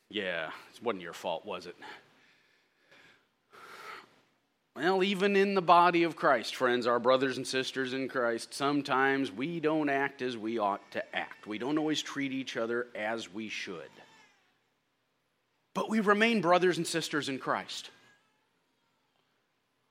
Yeah, 0.08 0.50
it 0.72 0.82
wasn't 0.82 1.02
your 1.02 1.12
fault, 1.12 1.44
was 1.44 1.66
it? 1.66 1.76
Well, 4.76 5.02
even 5.02 5.36
in 5.36 5.54
the 5.54 5.62
body 5.62 6.04
of 6.04 6.16
Christ, 6.16 6.56
friends, 6.56 6.86
our 6.86 6.98
brothers 6.98 7.36
and 7.36 7.46
sisters 7.46 7.92
in 7.92 8.08
Christ, 8.08 8.54
sometimes 8.54 9.30
we 9.30 9.60
don't 9.60 9.88
act 9.88 10.22
as 10.22 10.36
we 10.36 10.58
ought 10.58 10.88
to 10.92 11.16
act. 11.16 11.46
We 11.46 11.58
don't 11.58 11.78
always 11.78 12.02
treat 12.02 12.32
each 12.32 12.56
other 12.56 12.88
as 12.94 13.32
we 13.32 13.48
should 13.48 13.90
but 15.74 15.90
we 15.90 16.00
remain 16.00 16.40
brothers 16.40 16.78
and 16.78 16.86
sisters 16.86 17.28
in 17.28 17.38
Christ. 17.38 17.90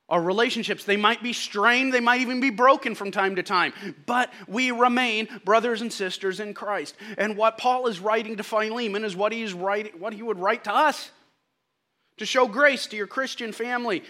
Our 0.10 0.22
relationships, 0.22 0.84
they 0.84 0.98
might 0.98 1.24
be 1.24 1.34
strained, 1.34 1.94
they 1.94 2.00
might 2.00 2.22
even 2.22 2.40
be 2.40 2.50
broken 2.50 2.94
from 2.94 3.12
time 3.12 3.38
to 3.38 3.44
time, 3.44 3.74
but 4.06 4.32
we 4.48 4.72
remain 4.72 5.28
brothers 5.46 5.82
and 5.82 5.92
sisters 5.92 6.40
in 6.40 6.54
Christ. 6.54 6.96
And 7.18 7.38
what 7.38 7.58
Paul 7.58 7.88
is 7.88 8.00
writing 8.00 8.38
to 8.38 8.44
Philemon 8.44 9.06
is 9.06 9.16
what, 9.16 9.32
he's 9.32 9.54
writing, 9.54 9.94
what 10.00 10.14
he 10.14 10.22
would 10.22 10.40
write 10.40 10.66
to 10.66 10.76
us 10.76 11.10
to 12.18 12.26
show 12.26 12.48
grace 12.48 12.88
to 12.88 12.98
your 12.98 13.08
Christian 13.08 13.52
family. 13.52 14.04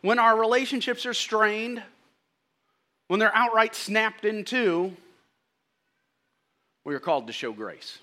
When 0.00 0.18
our 0.18 0.38
relationships 0.38 1.06
are 1.06 1.14
strained, 1.14 1.82
when 3.08 3.20
they're 3.20 3.34
outright 3.34 3.74
snapped 3.74 4.24
in 4.24 4.44
two, 4.44 4.96
we 6.84 6.94
are 6.94 7.00
called 7.00 7.26
to 7.26 7.32
show 7.32 7.52
grace. 7.52 7.98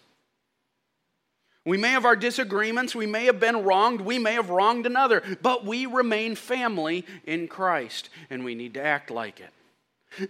We 1.66 1.78
may 1.78 1.90
have 1.90 2.06
our 2.06 2.16
disagreements, 2.16 2.94
we 2.94 3.08
may 3.08 3.26
have 3.26 3.40
been 3.40 3.64
wronged, 3.64 4.02
we 4.02 4.20
may 4.20 4.34
have 4.34 4.52
wronged 4.52 4.86
another, 4.86 5.24
but 5.42 5.66
we 5.66 5.88
remain 5.88 6.36
family 6.36 7.06
in 7.26 7.48
Christ, 7.48 8.10
and 8.30 8.46
we 8.46 8.54
need 8.54 8.76
to 8.76 8.84
act 8.84 9.10
like 9.10 9.40
it. 9.40 9.50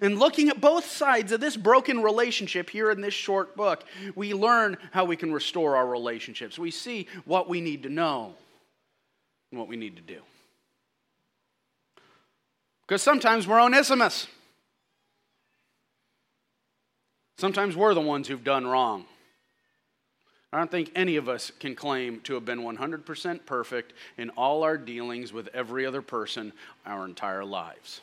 And 0.01 0.18
looking 0.18 0.50
at 0.50 0.62
both 0.62 0.86
sides 0.86 1.34
of 1.34 1.42
this 1.42 1.58
broken 1.58 2.01
relationship 2.01 2.70
here 2.70 2.89
in 2.89 3.01
this 3.01 3.13
short 3.13 3.56
book, 3.56 3.84
we 4.15 4.34
learn 4.34 4.77
how 4.92 5.06
we 5.06 5.18
can 5.18 5.34
restore 5.34 5.75
our 5.75 5.86
relationships. 5.86 6.58
We 6.58 6.72
see 6.72 7.08
what 7.25 7.50
we 7.50 7.60
need 7.62 7.84
to 7.84 7.89
know 7.89 8.34
and 9.51 9.60
what 9.60 9.68
we 9.68 9.75
need 9.75 9.98
to 9.98 10.01
do. 10.01 10.22
Because 12.88 13.01
sometimes 13.01 13.46
we're 13.46 13.62
Onesimus. 13.62 14.27
Sometimes 17.38 17.75
we're 17.75 17.94
the 17.94 18.01
ones 18.01 18.27
who've 18.27 18.44
done 18.44 18.65
wrong. 18.65 19.06
I 20.56 20.60
don't 20.60 20.72
think 20.72 20.94
any 20.96 21.18
of 21.18 21.28
us 21.28 21.52
can 21.60 21.76
claim 21.76 22.22
to 22.22 22.36
have 22.36 22.46
been 22.46 22.62
100% 22.62 23.46
perfect 23.46 23.92
in 24.18 24.30
all 24.38 24.64
our 24.64 24.78
dealings 24.78 25.34
with 25.34 25.50
every 25.54 25.86
other 25.86 26.02
person 26.02 26.54
our 26.86 27.04
entire 27.04 27.44
lives. 27.44 28.00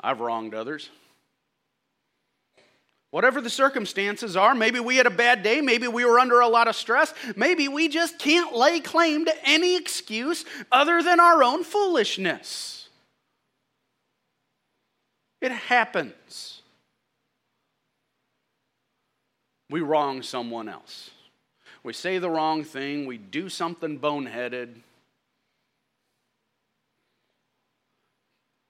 I've 0.00 0.18
wronged 0.18 0.54
others. 0.54 0.90
Whatever 3.12 3.40
the 3.40 3.48
circumstances 3.48 4.36
are, 4.36 4.56
maybe 4.56 4.80
we 4.80 4.96
had 4.96 5.06
a 5.06 5.10
bad 5.10 5.44
day, 5.44 5.60
maybe 5.60 5.86
we 5.86 6.04
were 6.04 6.18
under 6.18 6.40
a 6.40 6.48
lot 6.48 6.66
of 6.66 6.74
stress, 6.74 7.14
maybe 7.36 7.68
we 7.68 7.86
just 7.86 8.18
can't 8.18 8.56
lay 8.56 8.80
claim 8.80 9.24
to 9.26 9.48
any 9.48 9.76
excuse 9.76 10.44
other 10.72 11.00
than 11.00 11.20
our 11.20 11.44
own 11.44 11.62
foolishness. 11.62 12.88
It 15.40 15.52
happens. 15.52 16.62
We 19.68 19.80
wrong 19.80 20.22
someone 20.22 20.68
else. 20.68 21.10
We 21.82 21.92
say 21.92 22.18
the 22.18 22.30
wrong 22.30 22.64
thing, 22.64 23.06
we 23.06 23.18
do 23.18 23.48
something 23.48 23.98
boneheaded. 23.98 24.76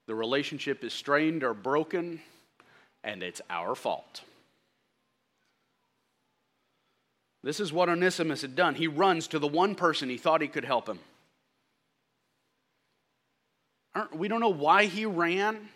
The 0.06 0.14
relationship 0.14 0.84
is 0.84 0.92
strained 0.92 1.42
or 1.42 1.54
broken, 1.54 2.20
and 3.02 3.22
it's 3.22 3.40
our 3.50 3.74
fault. 3.74 4.22
This 7.42 7.60
is 7.60 7.72
what 7.72 7.88
Onesimus 7.88 8.42
had 8.42 8.56
done. 8.56 8.74
He 8.74 8.88
runs 8.88 9.28
to 9.28 9.38
the 9.38 9.46
one 9.46 9.74
person 9.74 10.08
he 10.08 10.16
thought 10.16 10.40
he 10.40 10.48
could 10.48 10.64
help 10.64 10.88
him. 10.88 10.98
We 14.12 14.28
don't 14.28 14.40
know 14.40 14.48
why 14.48 14.86
he 14.86 15.06
ran. 15.06 15.68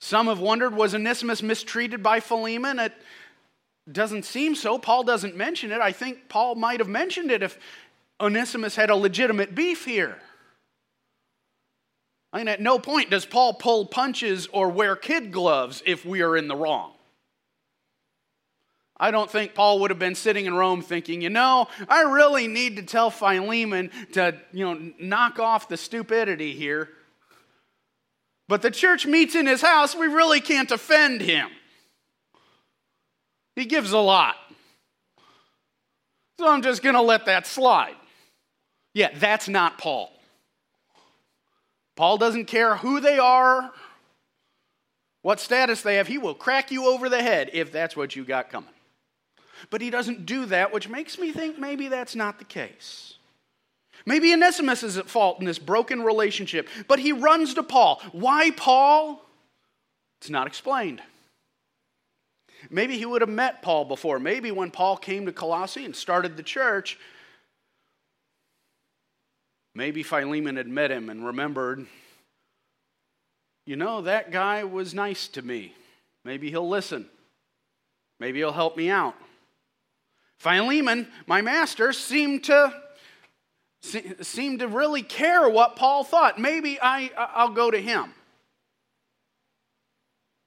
Some 0.00 0.26
have 0.26 0.40
wondered 0.40 0.74
was 0.74 0.94
Onesimus 0.94 1.42
mistreated 1.42 2.02
by 2.02 2.20
Philemon? 2.20 2.78
It 2.78 2.92
doesn't 3.90 4.24
seem 4.24 4.54
so. 4.54 4.78
Paul 4.78 5.04
doesn't 5.04 5.36
mention 5.36 5.70
it. 5.70 5.80
I 5.80 5.92
think 5.92 6.28
Paul 6.28 6.54
might 6.54 6.80
have 6.80 6.88
mentioned 6.88 7.30
it 7.30 7.42
if 7.42 7.58
Onesimus 8.20 8.76
had 8.76 8.90
a 8.90 8.96
legitimate 8.96 9.54
beef 9.54 9.84
here. 9.84 10.18
I 12.32 12.38
mean, 12.38 12.48
at 12.48 12.60
no 12.60 12.78
point 12.78 13.10
does 13.10 13.24
Paul 13.24 13.54
pull 13.54 13.86
punches 13.86 14.48
or 14.52 14.68
wear 14.68 14.96
kid 14.96 15.30
gloves 15.30 15.82
if 15.86 16.04
we 16.04 16.22
are 16.22 16.36
in 16.36 16.48
the 16.48 16.56
wrong. 16.56 16.92
I 18.96 19.10
don't 19.10 19.30
think 19.30 19.54
Paul 19.54 19.80
would 19.80 19.90
have 19.90 19.98
been 19.98 20.14
sitting 20.14 20.46
in 20.46 20.54
Rome 20.54 20.80
thinking, 20.80 21.20
you 21.20 21.30
know, 21.30 21.68
I 21.88 22.02
really 22.02 22.48
need 22.48 22.76
to 22.76 22.82
tell 22.82 23.10
Philemon 23.10 23.90
to, 24.12 24.40
you 24.52 24.64
know, 24.64 24.92
knock 24.98 25.38
off 25.38 25.68
the 25.68 25.76
stupidity 25.76 26.52
here. 26.52 26.88
But 28.48 28.62
the 28.62 28.70
church 28.70 29.06
meets 29.06 29.34
in 29.34 29.46
his 29.46 29.62
house, 29.62 29.94
we 29.96 30.06
really 30.06 30.40
can't 30.40 30.70
offend 30.70 31.20
him. 31.20 31.48
He 33.56 33.66
gives 33.66 33.92
a 33.92 33.98
lot. 33.98 34.36
So 36.38 36.48
I'm 36.48 36.62
just 36.62 36.82
going 36.82 36.94
to 36.96 37.02
let 37.02 37.26
that 37.26 37.46
slide. 37.46 37.94
Yeah, 38.92 39.10
that's 39.16 39.48
not 39.48 39.78
Paul. 39.78 40.12
Paul 41.96 42.18
doesn't 42.18 42.46
care 42.46 42.76
who 42.76 43.00
they 43.00 43.18
are, 43.18 43.70
what 45.22 45.38
status 45.38 45.82
they 45.82 45.96
have. 45.96 46.08
He 46.08 46.18
will 46.18 46.34
crack 46.34 46.70
you 46.70 46.86
over 46.86 47.08
the 47.08 47.22
head 47.22 47.50
if 47.52 47.70
that's 47.70 47.96
what 47.96 48.16
you 48.16 48.24
got 48.24 48.50
coming. 48.50 48.70
But 49.70 49.80
he 49.80 49.90
doesn't 49.90 50.26
do 50.26 50.46
that, 50.46 50.72
which 50.72 50.88
makes 50.88 51.18
me 51.18 51.32
think 51.32 51.58
maybe 51.58 51.88
that's 51.88 52.16
not 52.16 52.38
the 52.38 52.44
case. 52.44 53.14
Maybe 54.06 54.32
Onesimus 54.32 54.82
is 54.82 54.98
at 54.98 55.08
fault 55.08 55.38
in 55.38 55.46
this 55.46 55.58
broken 55.58 56.02
relationship, 56.02 56.68
but 56.88 56.98
he 56.98 57.12
runs 57.12 57.54
to 57.54 57.62
Paul. 57.62 58.02
Why 58.12 58.50
Paul? 58.50 59.24
It's 60.20 60.28
not 60.28 60.46
explained. 60.46 61.00
Maybe 62.70 62.98
he 62.98 63.06
would 63.06 63.20
have 63.20 63.30
met 63.30 63.62
Paul 63.62 63.84
before. 63.84 64.18
Maybe 64.18 64.50
when 64.50 64.70
Paul 64.70 64.96
came 64.96 65.26
to 65.26 65.32
Colossae 65.32 65.84
and 65.84 65.94
started 65.94 66.36
the 66.36 66.42
church, 66.42 66.98
maybe 69.74 70.02
Philemon 70.02 70.56
had 70.56 70.68
met 70.68 70.90
him 70.90 71.10
and 71.10 71.26
remembered, 71.26 71.86
you 73.66 73.76
know, 73.76 74.02
that 74.02 74.30
guy 74.30 74.64
was 74.64 74.94
nice 74.94 75.28
to 75.28 75.42
me. 75.42 75.74
Maybe 76.24 76.50
he'll 76.50 76.68
listen. 76.68 77.06
Maybe 78.20 78.38
he'll 78.38 78.52
help 78.52 78.76
me 78.76 78.90
out. 78.90 79.14
Philemon, 80.38 81.08
my 81.26 81.40
master, 81.40 81.92
seemed 81.92 82.44
to 82.44 82.72
seemed 84.22 84.60
to 84.60 84.68
really 84.68 85.02
care 85.02 85.46
what 85.46 85.76
Paul 85.76 86.04
thought. 86.04 86.38
Maybe 86.38 86.78
I, 86.80 87.10
I'll 87.16 87.50
go 87.50 87.70
to 87.70 87.78
him. 87.78 88.14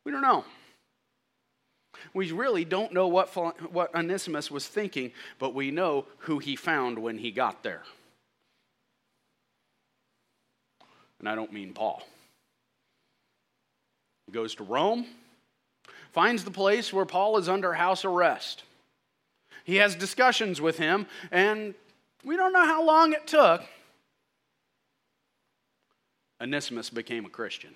We 0.06 0.12
don't 0.12 0.24
know. 0.24 0.44
We 2.14 2.32
really 2.32 2.66
don't 2.66 2.94
know 2.94 3.08
what, 3.08 3.30
what 3.72 3.94
Onesimus 3.96 4.50
was 4.50 4.68
thinking, 4.68 5.12
but 5.40 5.54
we 5.54 5.72
know 5.72 6.06
who 6.20 6.40
he 6.40 6.56
found 6.56 7.00
when 7.00 7.18
he 7.18 7.32
got 7.32 7.64
there. 7.64 7.84
And 11.20 11.28
I 11.28 11.36
don't 11.36 11.52
mean 11.52 11.74
Paul. 11.74 12.04
He 14.26 14.32
goes 14.32 14.56
to 14.56 14.64
Rome, 14.64 15.06
finds 16.12 16.44
the 16.44 16.52
place 16.52 16.92
where 16.92 17.06
Paul 17.06 17.38
is 17.38 17.48
under 17.48 17.74
house 17.74 18.04
arrest. 18.06 18.64
He 19.64 19.78
has 19.78 19.96
discussions 19.96 20.62
with 20.62 20.78
him, 20.78 21.08
and 21.32 21.74
we 22.24 22.36
don't 22.36 22.54
know 22.54 22.66
how 22.66 22.86
long 22.86 23.14
it 23.14 23.26
took. 23.26 23.64
Onesimus 26.42 26.90
became 26.90 27.26
a 27.26 27.30
Christian. 27.30 27.74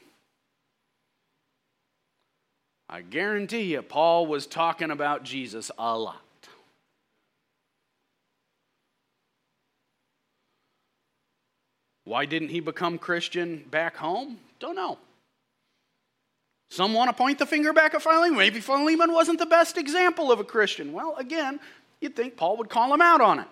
I 2.94 3.02
guarantee 3.02 3.72
you, 3.72 3.82
Paul 3.82 4.28
was 4.28 4.46
talking 4.46 4.92
about 4.92 5.24
Jesus 5.24 5.72
a 5.80 5.98
lot. 5.98 6.18
Why 12.04 12.26
didn't 12.26 12.50
he 12.50 12.60
become 12.60 12.98
Christian 12.98 13.64
back 13.72 13.96
home? 13.96 14.40
Don't 14.60 14.76
know. 14.76 14.98
Some 16.70 16.94
want 16.94 17.10
to 17.10 17.14
point 17.14 17.40
the 17.40 17.46
finger 17.46 17.72
back 17.72 17.94
at 17.94 18.02
Philemon. 18.02 18.38
Maybe 18.38 18.60
Philemon 18.60 19.14
wasn't 19.14 19.40
the 19.40 19.46
best 19.46 19.78
example 19.78 20.30
of 20.30 20.42
a 20.42 20.44
Christian. 20.44 20.92
Well, 20.92 21.16
again, 21.18 21.62
you'd 22.02 22.16
think 22.16 22.36
Paul 22.36 22.58
would 22.58 22.70
call 22.70 22.94
him 22.94 23.02
out 23.02 23.22
on 23.22 23.40
it. 23.40 23.48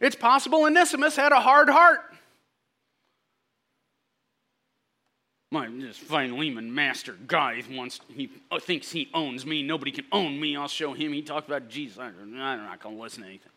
It's 0.00 0.16
possible 0.16 0.64
Onesimus 0.64 1.14
had 1.14 1.30
a 1.30 1.40
hard 1.40 1.68
heart. 1.68 2.00
My 5.52 5.68
this 5.68 5.98
Philemon 5.98 6.74
master 6.74 7.14
guy 7.26 7.62
wants 7.70 8.00
he 8.08 8.30
uh, 8.50 8.58
thinks 8.58 8.90
he 8.90 9.10
owns 9.12 9.44
me. 9.44 9.62
Nobody 9.62 9.90
can 9.90 10.06
own 10.10 10.40
me. 10.40 10.56
I'll 10.56 10.66
show 10.66 10.94
him. 10.94 11.12
He 11.12 11.20
talks 11.20 11.46
about 11.46 11.68
Jesus. 11.68 11.98
I'm 11.98 12.34
not 12.34 12.82
going 12.82 12.96
to 12.96 13.02
listen 13.02 13.22
to 13.22 13.28
anything. 13.28 13.52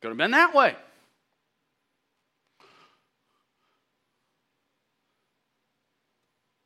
Could 0.00 0.08
have 0.08 0.16
been 0.16 0.32
that 0.32 0.52
way. 0.52 0.74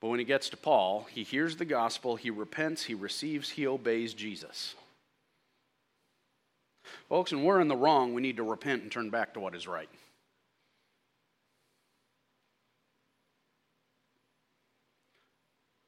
But 0.01 0.09
when 0.09 0.21
he 0.21 0.25
gets 0.25 0.49
to 0.49 0.57
Paul, 0.57 1.07
he 1.13 1.23
hears 1.23 1.57
the 1.57 1.67
gospel, 1.67 2.17
he 2.17 2.31
repents, 2.31 2.85
he 2.85 2.95
receives, 2.95 3.51
he 3.51 3.67
obeys 3.67 4.15
Jesus. 4.15 4.75
Folks, 7.11 7.31
when 7.31 7.45
we're 7.45 7.61
in 7.61 7.69
the 7.69 7.77
wrong, 7.77 8.15
we 8.15 8.23
need 8.23 8.39
to 8.39 8.43
repent 8.43 8.83
and 8.83 8.91
turn 8.91 9.11
back 9.11 9.35
to 9.35 9.41
what 9.41 9.55
is 9.55 9.69
right. 9.69 9.91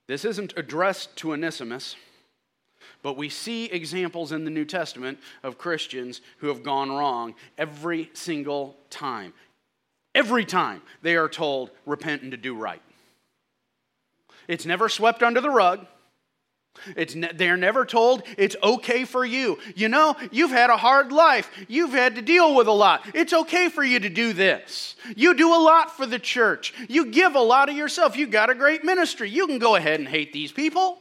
This 0.08 0.24
isn't 0.24 0.54
addressed 0.56 1.14
to 1.16 1.34
Onesimus, 1.34 1.94
but 3.02 3.16
we 3.16 3.28
see 3.28 3.66
examples 3.66 4.32
in 4.32 4.44
the 4.44 4.50
New 4.50 4.64
Testament 4.64 5.18
of 5.42 5.58
Christians 5.58 6.22
who 6.38 6.48
have 6.48 6.62
gone 6.62 6.90
wrong 6.90 7.34
every 7.56 8.10
single 8.14 8.76
time. 8.90 9.34
Every 10.14 10.46
time 10.46 10.82
they 11.02 11.14
are 11.14 11.28
told, 11.28 11.70
repent 11.86 12.22
and 12.22 12.30
to 12.32 12.36
do 12.36 12.56
right. 12.56 12.82
It's 14.48 14.64
never 14.64 14.88
swept 14.88 15.22
under 15.22 15.42
the 15.42 15.50
rug. 15.50 15.86
It's 16.96 17.14
ne- 17.14 17.32
they're 17.34 17.56
never 17.56 17.84
told 17.84 18.22
it's 18.36 18.56
okay 18.62 19.04
for 19.04 19.24
you. 19.24 19.58
You 19.74 19.88
know, 19.88 20.16
you've 20.30 20.50
had 20.50 20.70
a 20.70 20.76
hard 20.76 21.12
life. 21.12 21.50
You've 21.68 21.92
had 21.92 22.16
to 22.16 22.22
deal 22.22 22.54
with 22.54 22.66
a 22.66 22.72
lot. 22.72 23.04
It's 23.14 23.32
okay 23.32 23.68
for 23.68 23.84
you 23.84 24.00
to 24.00 24.08
do 24.08 24.32
this. 24.32 24.96
You 25.16 25.34
do 25.34 25.54
a 25.54 25.60
lot 25.60 25.96
for 25.96 26.06
the 26.06 26.18
church. 26.18 26.74
You 26.88 27.06
give 27.06 27.34
a 27.34 27.40
lot 27.40 27.68
of 27.68 27.76
yourself. 27.76 28.16
You 28.16 28.26
got 28.26 28.50
a 28.50 28.54
great 28.54 28.84
ministry. 28.84 29.30
You 29.30 29.46
can 29.46 29.58
go 29.58 29.76
ahead 29.76 30.00
and 30.00 30.08
hate 30.08 30.32
these 30.32 30.52
people. 30.52 30.98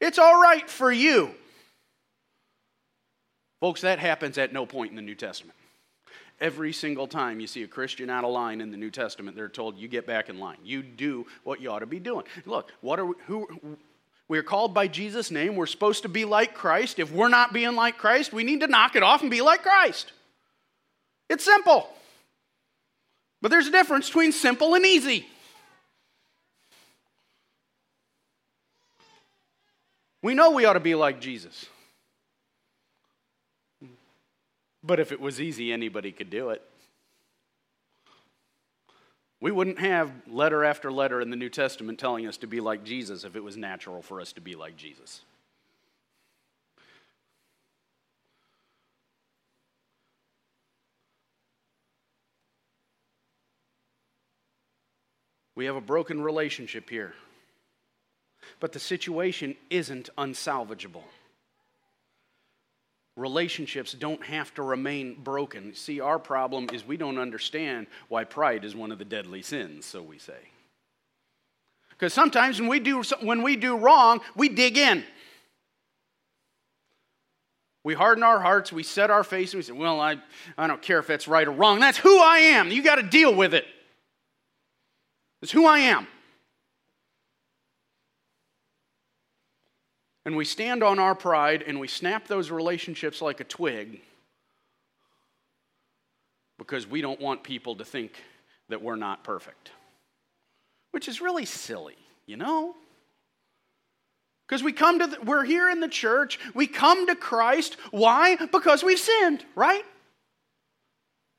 It's 0.00 0.18
all 0.18 0.40
right 0.40 0.68
for 0.68 0.90
you. 0.90 1.34
Folks, 3.60 3.82
that 3.82 3.98
happens 3.98 4.38
at 4.38 4.52
no 4.52 4.64
point 4.64 4.90
in 4.90 4.96
the 4.96 5.02
New 5.02 5.14
Testament. 5.14 5.54
Every 6.40 6.72
single 6.72 7.06
time 7.06 7.38
you 7.38 7.46
see 7.46 7.62
a 7.62 7.68
Christian 7.68 8.08
out 8.08 8.24
of 8.24 8.30
line 8.30 8.60
in 8.60 8.70
the 8.70 8.76
New 8.76 8.90
Testament, 8.90 9.36
they're 9.36 9.48
told, 9.48 9.76
you 9.76 9.88
get 9.88 10.06
back 10.06 10.30
in 10.30 10.38
line. 10.38 10.56
You 10.64 10.82
do 10.82 11.26
what 11.44 11.60
you 11.60 11.70
ought 11.70 11.80
to 11.80 11.86
be 11.86 12.00
doing. 12.00 12.24
Look, 12.46 12.72
what 12.80 12.98
are 12.98 13.06
we, 13.06 13.14
who, 13.26 13.46
we're 14.30 14.44
called 14.44 14.72
by 14.72 14.86
Jesus' 14.86 15.32
name. 15.32 15.56
We're 15.56 15.66
supposed 15.66 16.02
to 16.02 16.08
be 16.08 16.24
like 16.24 16.54
Christ. 16.54 17.00
If 17.00 17.10
we're 17.10 17.28
not 17.28 17.52
being 17.52 17.74
like 17.74 17.98
Christ, 17.98 18.32
we 18.32 18.44
need 18.44 18.60
to 18.60 18.68
knock 18.68 18.94
it 18.94 19.02
off 19.02 19.22
and 19.22 19.30
be 19.30 19.40
like 19.40 19.62
Christ. 19.62 20.12
It's 21.28 21.44
simple. 21.44 21.88
But 23.42 23.50
there's 23.50 23.66
a 23.66 23.72
difference 23.72 24.06
between 24.06 24.30
simple 24.30 24.74
and 24.76 24.86
easy. 24.86 25.26
We 30.22 30.34
know 30.34 30.52
we 30.52 30.64
ought 30.64 30.74
to 30.74 30.80
be 30.80 30.94
like 30.94 31.20
Jesus. 31.20 31.66
But 34.82 35.00
if 35.00 35.12
it 35.12 35.20
was 35.20 35.40
easy, 35.40 35.72
anybody 35.72 36.12
could 36.12 36.30
do 36.30 36.50
it. 36.50 36.62
We 39.40 39.50
wouldn't 39.50 39.78
have 39.78 40.12
letter 40.26 40.64
after 40.64 40.92
letter 40.92 41.20
in 41.20 41.30
the 41.30 41.36
New 41.36 41.48
Testament 41.48 41.98
telling 41.98 42.26
us 42.26 42.36
to 42.38 42.46
be 42.46 42.60
like 42.60 42.84
Jesus 42.84 43.24
if 43.24 43.36
it 43.36 43.44
was 43.44 43.56
natural 43.56 44.02
for 44.02 44.20
us 44.20 44.32
to 44.34 44.40
be 44.40 44.54
like 44.54 44.76
Jesus. 44.76 45.22
We 55.54 55.66
have 55.66 55.76
a 55.76 55.80
broken 55.80 56.22
relationship 56.22 56.88
here. 56.88 57.14
But 58.60 58.72
the 58.72 58.78
situation 58.78 59.56
isn't 59.68 60.08
unsalvageable. 60.16 61.04
Relationships 63.20 63.92
don't 63.92 64.24
have 64.24 64.54
to 64.54 64.62
remain 64.62 65.14
broken. 65.22 65.74
See, 65.74 66.00
our 66.00 66.18
problem 66.18 66.68
is 66.72 66.86
we 66.86 66.96
don't 66.96 67.18
understand 67.18 67.86
why 68.08 68.24
pride 68.24 68.64
is 68.64 68.74
one 68.74 68.90
of 68.90 68.98
the 68.98 69.04
deadly 69.04 69.42
sins, 69.42 69.84
so 69.84 70.00
we 70.00 70.18
say. 70.18 70.38
Because 71.90 72.14
sometimes 72.14 72.58
when 72.58 72.70
we, 72.70 72.80
do, 72.80 73.02
when 73.20 73.42
we 73.42 73.56
do 73.56 73.76
wrong, 73.76 74.22
we 74.34 74.48
dig 74.48 74.78
in. 74.78 75.04
We 77.84 77.92
harden 77.92 78.24
our 78.24 78.40
hearts, 78.40 78.72
we 78.72 78.82
set 78.82 79.10
our 79.10 79.22
face, 79.22 79.52
and 79.52 79.58
we 79.58 79.64
say, 79.64 79.72
Well, 79.72 80.00
I, 80.00 80.16
I 80.56 80.66
don't 80.66 80.80
care 80.80 80.98
if 80.98 81.06
that's 81.06 81.28
right 81.28 81.46
or 81.46 81.52
wrong. 81.52 81.78
That's 81.78 81.98
who 81.98 82.18
I 82.18 82.38
am. 82.38 82.70
You 82.70 82.82
got 82.82 82.96
to 82.96 83.02
deal 83.02 83.34
with 83.34 83.52
it. 83.52 83.66
It's 85.42 85.52
who 85.52 85.66
I 85.66 85.80
am. 85.80 86.06
And 90.26 90.36
we 90.36 90.44
stand 90.44 90.82
on 90.82 90.98
our 90.98 91.14
pride 91.14 91.64
and 91.66 91.80
we 91.80 91.88
snap 91.88 92.26
those 92.28 92.50
relationships 92.50 93.22
like 93.22 93.40
a 93.40 93.44
twig 93.44 94.00
because 96.58 96.86
we 96.86 97.00
don't 97.00 97.20
want 97.20 97.42
people 97.42 97.76
to 97.76 97.84
think 97.84 98.12
that 98.68 98.82
we're 98.82 98.96
not 98.96 99.24
perfect. 99.24 99.70
Which 100.90 101.08
is 101.08 101.20
really 101.20 101.46
silly, 101.46 101.96
you 102.26 102.36
know? 102.36 102.74
Because 104.46 104.62
we 104.62 104.72
come 104.72 104.98
to, 104.98 105.06
the, 105.06 105.20
we're 105.22 105.44
here 105.44 105.70
in 105.70 105.80
the 105.80 105.88
church, 105.88 106.38
we 106.54 106.66
come 106.66 107.06
to 107.06 107.14
Christ. 107.14 107.76
Why? 107.92 108.36
Because 108.36 108.82
we've 108.82 108.98
sinned, 108.98 109.44
right? 109.54 109.84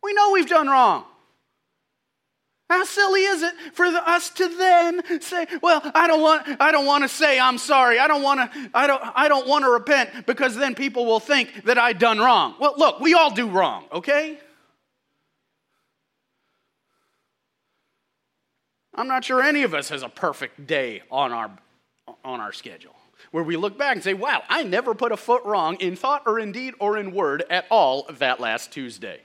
We 0.02 0.14
know 0.14 0.32
we've 0.32 0.50
done 0.50 0.68
wrong. 0.68 1.06
How 2.72 2.86
silly 2.86 3.24
is 3.24 3.44
it 3.44 3.54
for 3.74 3.86
us 3.86 4.30
to 4.30 4.48
then 4.48 5.22
say, 5.22 5.46
"Well, 5.62 5.82
I 5.94 6.08
don't 6.08 6.22
want 6.22 6.48
I 6.62 6.72
don't 6.72 6.86
want 6.86 7.04
to 7.04 7.10
say 7.10 7.38
I'm 7.38 7.58
sorry. 7.58 8.00
I 8.00 8.08
don't 8.08 8.24
want 8.24 8.50
to 8.50 8.70
I 8.74 8.88
don't 8.88 9.02
I 9.14 9.28
don't 9.28 9.46
want 9.46 9.66
to 9.66 9.70
repent 9.70 10.26
because 10.26 10.56
then 10.56 10.74
people 10.74 11.06
will 11.06 11.20
think 11.20 11.66
that 11.66 11.78
I 11.78 11.92
done 11.92 12.20
wrong." 12.20 12.56
Well, 12.62 12.76
look, 12.78 13.02
we 13.02 13.14
all 13.14 13.30
do 13.30 13.50
wrong, 13.50 13.88
okay? 13.92 14.40
I'm 18.96 19.10
not 19.10 19.26
sure 19.26 19.42
any 19.42 19.64
of 19.64 19.74
us 19.74 19.90
has 19.90 20.02
a 20.02 20.10
perfect 20.10 20.66
day 20.66 21.02
on 21.12 21.34
our 21.34 21.52
on 22.24 22.40
our 22.40 22.54
schedule 22.54 22.96
where 23.32 23.44
we 23.44 23.58
look 23.58 23.78
back 23.78 23.96
and 23.96 24.04
say, 24.04 24.14
"Wow, 24.14 24.44
I 24.48 24.64
never 24.64 24.96
put 24.96 25.12
a 25.12 25.18
foot 25.18 25.44
wrong 25.44 25.76
in 25.82 25.98
thought 25.98 26.24
or 26.26 26.40
in 26.40 26.54
deed 26.54 26.76
or 26.80 26.98
in 26.98 27.12
word 27.12 27.44
at 27.50 27.66
all 27.70 28.04
that 28.04 28.40
last 28.40 28.72
Tuesday." 28.72 29.24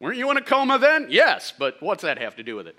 Weren't 0.00 0.18
you 0.18 0.30
in 0.30 0.36
a 0.36 0.42
coma 0.42 0.78
then? 0.78 1.06
Yes, 1.08 1.52
but 1.58 1.82
what's 1.82 2.02
that 2.02 2.18
have 2.18 2.36
to 2.36 2.42
do 2.42 2.56
with 2.56 2.66
it? 2.66 2.78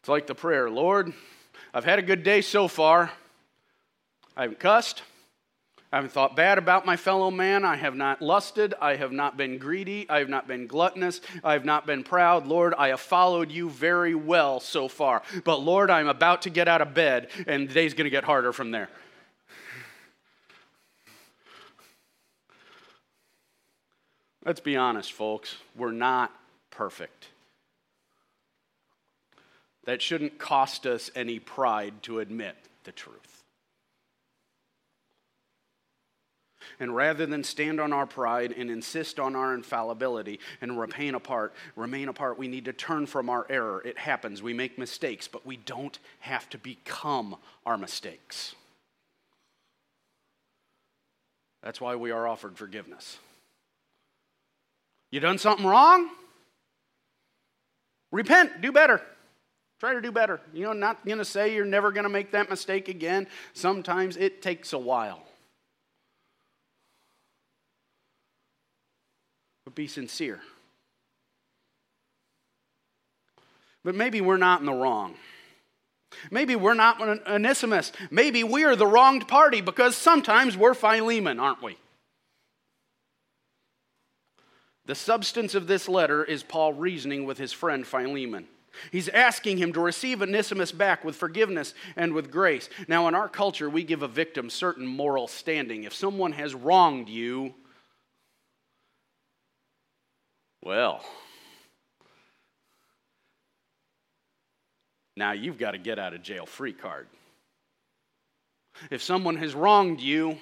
It's 0.00 0.08
like 0.08 0.26
the 0.26 0.34
prayer 0.34 0.70
Lord, 0.70 1.12
I've 1.74 1.84
had 1.84 1.98
a 1.98 2.02
good 2.02 2.22
day 2.22 2.40
so 2.40 2.68
far. 2.68 3.10
I 4.36 4.42
haven't 4.42 4.60
cussed. 4.60 5.02
I 5.92 5.96
haven't 5.96 6.12
thought 6.12 6.36
bad 6.36 6.56
about 6.56 6.86
my 6.86 6.96
fellow 6.96 7.32
man. 7.32 7.64
I 7.64 7.74
have 7.74 7.96
not 7.96 8.22
lusted. 8.22 8.74
I 8.80 8.94
have 8.94 9.10
not 9.10 9.36
been 9.36 9.58
greedy. 9.58 10.08
I 10.08 10.20
have 10.20 10.28
not 10.28 10.46
been 10.46 10.68
gluttonous. 10.68 11.20
I 11.42 11.52
have 11.52 11.64
not 11.64 11.84
been 11.84 12.04
proud. 12.04 12.46
Lord, 12.46 12.74
I 12.78 12.88
have 12.88 13.00
followed 13.00 13.50
you 13.50 13.68
very 13.68 14.14
well 14.14 14.60
so 14.60 14.86
far. 14.86 15.22
But 15.44 15.56
Lord, 15.56 15.90
I'm 15.90 16.06
about 16.06 16.42
to 16.42 16.50
get 16.50 16.68
out 16.68 16.80
of 16.80 16.94
bed, 16.94 17.28
and 17.46 17.68
the 17.68 17.74
day's 17.74 17.92
going 17.92 18.04
to 18.04 18.10
get 18.10 18.22
harder 18.22 18.52
from 18.52 18.70
there. 18.70 18.88
Let's 24.44 24.60
be 24.60 24.76
honest, 24.76 25.12
folks. 25.12 25.56
We're 25.76 25.92
not 25.92 26.32
perfect. 26.70 27.28
That 29.84 30.00
shouldn't 30.00 30.38
cost 30.38 30.86
us 30.86 31.10
any 31.14 31.38
pride 31.38 32.02
to 32.02 32.20
admit 32.20 32.56
the 32.84 32.92
truth. 32.92 33.42
And 36.78 36.96
rather 36.96 37.26
than 37.26 37.44
stand 37.44 37.80
on 37.80 37.92
our 37.92 38.06
pride 38.06 38.54
and 38.56 38.70
insist 38.70 39.20
on 39.20 39.36
our 39.36 39.54
infallibility 39.54 40.40
and 40.60 40.78
remain 40.78 41.14
apart, 41.14 41.52
remain 41.76 42.08
apart, 42.08 42.38
we 42.38 42.48
need 42.48 42.64
to 42.66 42.72
turn 42.72 43.06
from 43.06 43.28
our 43.28 43.46
error. 43.50 43.82
It 43.84 43.98
happens. 43.98 44.42
We 44.42 44.54
make 44.54 44.78
mistakes, 44.78 45.28
but 45.28 45.44
we 45.44 45.58
don't 45.58 45.98
have 46.20 46.48
to 46.50 46.58
become 46.58 47.36
our 47.66 47.76
mistakes. 47.76 48.54
That's 51.62 51.80
why 51.80 51.96
we 51.96 52.10
are 52.10 52.26
offered 52.26 52.56
forgiveness. 52.56 53.18
You 55.10 55.20
done 55.20 55.38
something 55.38 55.66
wrong? 55.66 56.08
Repent, 58.12 58.60
do 58.60 58.72
better. 58.72 59.00
Try 59.78 59.94
to 59.94 60.00
do 60.00 60.12
better. 60.12 60.40
You 60.52 60.64
know, 60.64 60.72
not 60.72 61.04
going 61.06 61.18
to 61.18 61.24
say 61.24 61.54
you're 61.54 61.64
never 61.64 61.90
going 61.90 62.04
to 62.04 62.10
make 62.10 62.32
that 62.32 62.50
mistake 62.50 62.88
again. 62.88 63.26
Sometimes 63.54 64.16
it 64.16 64.42
takes 64.42 64.72
a 64.72 64.78
while. 64.78 65.22
But 69.64 69.74
be 69.74 69.86
sincere. 69.86 70.40
But 73.82 73.94
maybe 73.94 74.20
we're 74.20 74.36
not 74.36 74.60
in 74.60 74.66
the 74.66 74.72
wrong. 74.72 75.14
Maybe 76.30 76.56
we're 76.56 76.74
not 76.74 77.00
Onesimus. 77.26 77.92
Maybe 78.10 78.44
we're 78.44 78.76
the 78.76 78.86
wronged 78.86 79.28
party 79.28 79.60
because 79.60 79.96
sometimes 79.96 80.56
we're 80.56 80.74
Philemon, 80.74 81.40
aren't 81.40 81.62
we? 81.62 81.78
The 84.90 84.96
substance 84.96 85.54
of 85.54 85.68
this 85.68 85.88
letter 85.88 86.24
is 86.24 86.42
Paul 86.42 86.72
reasoning 86.72 87.24
with 87.24 87.38
his 87.38 87.52
friend 87.52 87.86
Philemon. 87.86 88.48
He's 88.90 89.08
asking 89.08 89.58
him 89.58 89.72
to 89.74 89.80
receive 89.80 90.20
Onesimus 90.20 90.72
back 90.72 91.04
with 91.04 91.14
forgiveness 91.14 91.74
and 91.94 92.12
with 92.12 92.32
grace. 92.32 92.68
Now, 92.88 93.06
in 93.06 93.14
our 93.14 93.28
culture, 93.28 93.70
we 93.70 93.84
give 93.84 94.02
a 94.02 94.08
victim 94.08 94.50
certain 94.50 94.84
moral 94.84 95.28
standing. 95.28 95.84
If 95.84 95.94
someone 95.94 96.32
has 96.32 96.56
wronged 96.56 97.08
you, 97.08 97.54
well, 100.60 101.04
now 105.16 105.30
you've 105.30 105.56
got 105.56 105.76
a 105.76 105.78
get 105.78 106.00
out 106.00 106.14
of 106.14 106.22
jail 106.24 106.46
free 106.46 106.72
card. 106.72 107.06
If 108.90 109.04
someone 109.04 109.36
has 109.36 109.54
wronged 109.54 110.00
you, 110.00 110.38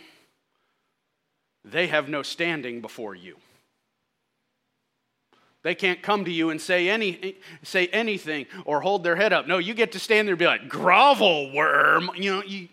they 1.66 1.88
have 1.88 2.08
no 2.08 2.22
standing 2.22 2.80
before 2.80 3.14
you. 3.14 3.36
They 5.68 5.74
can't 5.74 6.00
come 6.00 6.24
to 6.24 6.32
you 6.32 6.48
and 6.48 6.58
say, 6.58 6.88
any, 6.88 7.36
say 7.62 7.88
anything 7.88 8.46
or 8.64 8.80
hold 8.80 9.04
their 9.04 9.16
head 9.16 9.34
up. 9.34 9.46
No, 9.46 9.58
you 9.58 9.74
get 9.74 9.92
to 9.92 9.98
stand 9.98 10.26
there 10.26 10.32
and 10.32 10.38
be 10.38 10.46
like, 10.46 10.66
grovel 10.66 11.52
worm. 11.52 12.10
You 12.16 12.36
know, 12.36 12.42
you. 12.42 12.68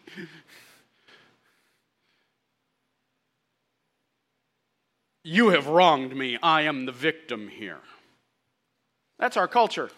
You 5.26 5.50
have 5.50 5.68
wronged 5.68 6.16
me. 6.16 6.38
I 6.42 6.62
am 6.62 6.86
the 6.86 6.94
victim 6.94 7.50
here. 7.50 7.80
That's 9.20 9.36
our 9.36 9.50
culture. 9.50 9.90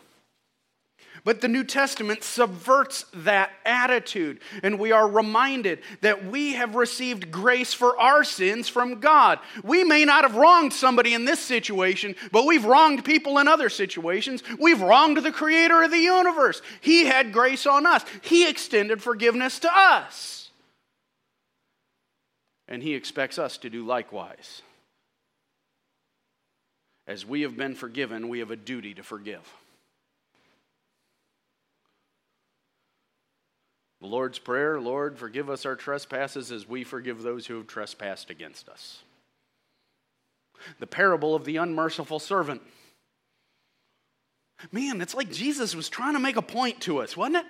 But 1.27 1.41
the 1.41 1.49
New 1.49 1.65
Testament 1.65 2.23
subverts 2.23 3.03
that 3.13 3.51
attitude, 3.65 4.39
and 4.63 4.79
we 4.79 4.93
are 4.93 5.05
reminded 5.05 5.79
that 5.99 6.23
we 6.23 6.53
have 6.53 6.75
received 6.75 7.31
grace 7.31 7.73
for 7.73 7.99
our 7.99 8.23
sins 8.23 8.69
from 8.69 9.01
God. 9.01 9.39
We 9.61 9.83
may 9.83 10.05
not 10.05 10.23
have 10.23 10.37
wronged 10.37 10.71
somebody 10.71 11.13
in 11.13 11.25
this 11.25 11.41
situation, 11.41 12.15
but 12.31 12.45
we've 12.45 12.63
wronged 12.63 13.03
people 13.03 13.39
in 13.39 13.49
other 13.49 13.67
situations. 13.67 14.41
We've 14.57 14.79
wronged 14.79 15.17
the 15.17 15.33
Creator 15.33 15.83
of 15.83 15.91
the 15.91 15.97
universe. 15.97 16.61
He 16.79 17.07
had 17.07 17.33
grace 17.33 17.67
on 17.67 17.85
us, 17.85 18.05
He 18.21 18.47
extended 18.49 19.03
forgiveness 19.03 19.59
to 19.59 19.69
us. 19.69 20.49
And 22.69 22.81
He 22.81 22.95
expects 22.95 23.37
us 23.37 23.57
to 23.57 23.69
do 23.69 23.85
likewise. 23.85 24.61
As 27.05 27.25
we 27.25 27.41
have 27.41 27.57
been 27.57 27.75
forgiven, 27.75 28.29
we 28.29 28.39
have 28.39 28.51
a 28.51 28.55
duty 28.55 28.93
to 28.93 29.03
forgive. 29.03 29.43
The 34.01 34.07
Lord's 34.07 34.39
Prayer 34.39 34.79
Lord, 34.79 35.17
forgive 35.17 35.49
us 35.49 35.65
our 35.65 35.75
trespasses 35.75 36.51
as 36.51 36.67
we 36.67 36.83
forgive 36.83 37.21
those 37.21 37.47
who 37.47 37.57
have 37.57 37.67
trespassed 37.67 38.29
against 38.29 38.69
us. 38.69 39.01
The 40.79 40.87
parable 40.87 41.35
of 41.35 41.45
the 41.45 41.57
unmerciful 41.57 42.19
servant. 42.19 42.61
Man, 44.71 45.01
it's 45.01 45.13
like 45.13 45.31
Jesus 45.31 45.75
was 45.75 45.89
trying 45.89 46.13
to 46.13 46.19
make 46.19 46.35
a 46.35 46.41
point 46.41 46.81
to 46.81 46.99
us, 46.99 47.15
wasn't 47.15 47.37
it? 47.37 47.45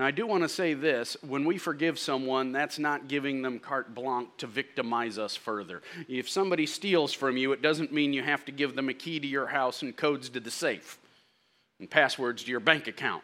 Now, 0.00 0.06
I 0.06 0.12
do 0.12 0.26
want 0.26 0.44
to 0.44 0.48
say 0.48 0.72
this 0.72 1.14
when 1.20 1.44
we 1.44 1.58
forgive 1.58 1.98
someone, 1.98 2.52
that's 2.52 2.78
not 2.78 3.06
giving 3.06 3.42
them 3.42 3.58
carte 3.58 3.94
blanche 3.94 4.30
to 4.38 4.46
victimize 4.46 5.18
us 5.18 5.36
further. 5.36 5.82
If 6.08 6.26
somebody 6.26 6.64
steals 6.64 7.12
from 7.12 7.36
you, 7.36 7.52
it 7.52 7.60
doesn't 7.60 7.92
mean 7.92 8.14
you 8.14 8.22
have 8.22 8.46
to 8.46 8.52
give 8.52 8.74
them 8.74 8.88
a 8.88 8.94
key 8.94 9.20
to 9.20 9.26
your 9.26 9.48
house 9.48 9.82
and 9.82 9.94
codes 9.94 10.30
to 10.30 10.40
the 10.40 10.50
safe 10.50 10.98
and 11.78 11.90
passwords 11.90 12.44
to 12.44 12.50
your 12.50 12.60
bank 12.60 12.88
account. 12.88 13.22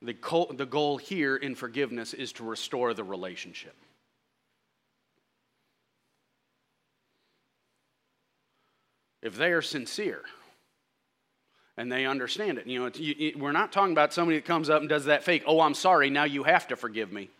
The 0.00 0.14
goal 0.14 0.96
here 0.96 1.36
in 1.36 1.54
forgiveness 1.56 2.14
is 2.14 2.32
to 2.32 2.42
restore 2.42 2.94
the 2.94 3.04
relationship. 3.04 3.76
If 9.20 9.36
they 9.36 9.52
are 9.52 9.60
sincere, 9.60 10.22
and 11.76 11.90
they 11.90 12.06
understand 12.06 12.58
it. 12.58 12.66
You 12.66 12.84
know, 12.84 12.90
you, 12.94 13.32
we're 13.36 13.52
not 13.52 13.72
talking 13.72 13.92
about 13.92 14.12
somebody 14.12 14.38
that 14.38 14.44
comes 14.44 14.70
up 14.70 14.80
and 14.80 14.88
does 14.88 15.06
that 15.06 15.24
fake, 15.24 15.42
oh, 15.46 15.60
I'm 15.60 15.74
sorry, 15.74 16.10
now 16.10 16.24
you 16.24 16.44
have 16.44 16.68
to 16.68 16.76
forgive 16.76 17.12
me. 17.12 17.30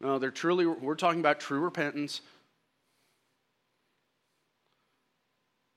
No, 0.00 0.18
they're 0.18 0.30
truly, 0.30 0.66
we're 0.66 0.94
talking 0.94 1.20
about 1.20 1.40
true 1.40 1.60
repentance. 1.60 2.20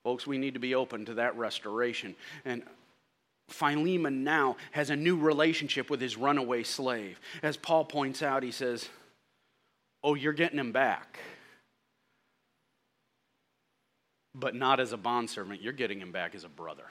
Folks, 0.04 0.28
we 0.28 0.38
need 0.38 0.54
to 0.54 0.60
be 0.60 0.76
open 0.76 1.06
to 1.06 1.15
that 1.15 1.38
restoration. 1.38 2.15
And 2.45 2.63
Philemon 3.50 4.24
now 4.24 4.58
has 4.72 4.89
a 4.89 4.95
new 4.95 5.17
relationship 5.17 5.89
with 5.89 6.02
his 6.02 6.17
runaway 6.17 6.63
slave. 6.63 7.19
As 7.41 7.58
Paul 7.58 7.86
points 7.86 8.22
out, 8.22 8.43
he 8.43 8.52
says, 8.52 8.89
Oh, 10.02 10.13
you're 10.13 10.34
getting 10.34 10.60
him 10.60 10.72
back 10.72 11.19
but 14.36 14.56
not 14.56 14.80
as 14.80 14.94
a 14.94 14.98
bondservant. 14.98 15.62
You're 15.62 15.74
getting 15.74 16.00
him 16.00 16.12
back 16.12 16.36
as 16.36 16.44
a 16.44 16.50
brother. 16.50 16.86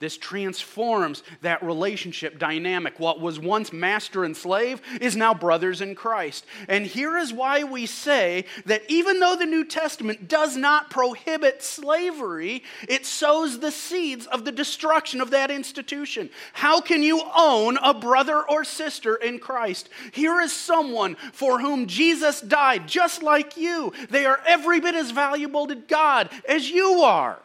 This 0.00 0.16
transforms 0.16 1.24
that 1.42 1.62
relationship 1.62 2.38
dynamic. 2.38 3.00
What 3.00 3.20
was 3.20 3.40
once 3.40 3.72
master 3.72 4.24
and 4.24 4.36
slave 4.36 4.80
is 5.00 5.16
now 5.16 5.34
brothers 5.34 5.80
in 5.80 5.96
Christ. 5.96 6.46
And 6.68 6.86
here 6.86 7.16
is 7.16 7.32
why 7.32 7.64
we 7.64 7.86
say 7.86 8.44
that 8.66 8.82
even 8.88 9.18
though 9.18 9.34
the 9.34 9.44
New 9.44 9.64
Testament 9.64 10.28
does 10.28 10.56
not 10.56 10.88
prohibit 10.88 11.64
slavery, 11.64 12.62
it 12.88 13.06
sows 13.06 13.58
the 13.58 13.72
seeds 13.72 14.26
of 14.26 14.44
the 14.44 14.52
destruction 14.52 15.20
of 15.20 15.30
that 15.30 15.50
institution. 15.50 16.30
How 16.52 16.80
can 16.80 17.02
you 17.02 17.20
own 17.36 17.76
a 17.82 17.92
brother 17.92 18.40
or 18.48 18.62
sister 18.62 19.16
in 19.16 19.40
Christ? 19.40 19.88
Here 20.12 20.40
is 20.40 20.52
someone 20.52 21.16
for 21.32 21.58
whom 21.58 21.88
Jesus 21.88 22.40
died, 22.40 22.86
just 22.86 23.24
like 23.24 23.56
you. 23.56 23.92
They 24.10 24.26
are 24.26 24.40
every 24.46 24.78
bit 24.78 24.94
as 24.94 25.10
valuable 25.10 25.66
to 25.66 25.74
God 25.74 26.30
as 26.48 26.70
you 26.70 27.02
are. 27.02 27.40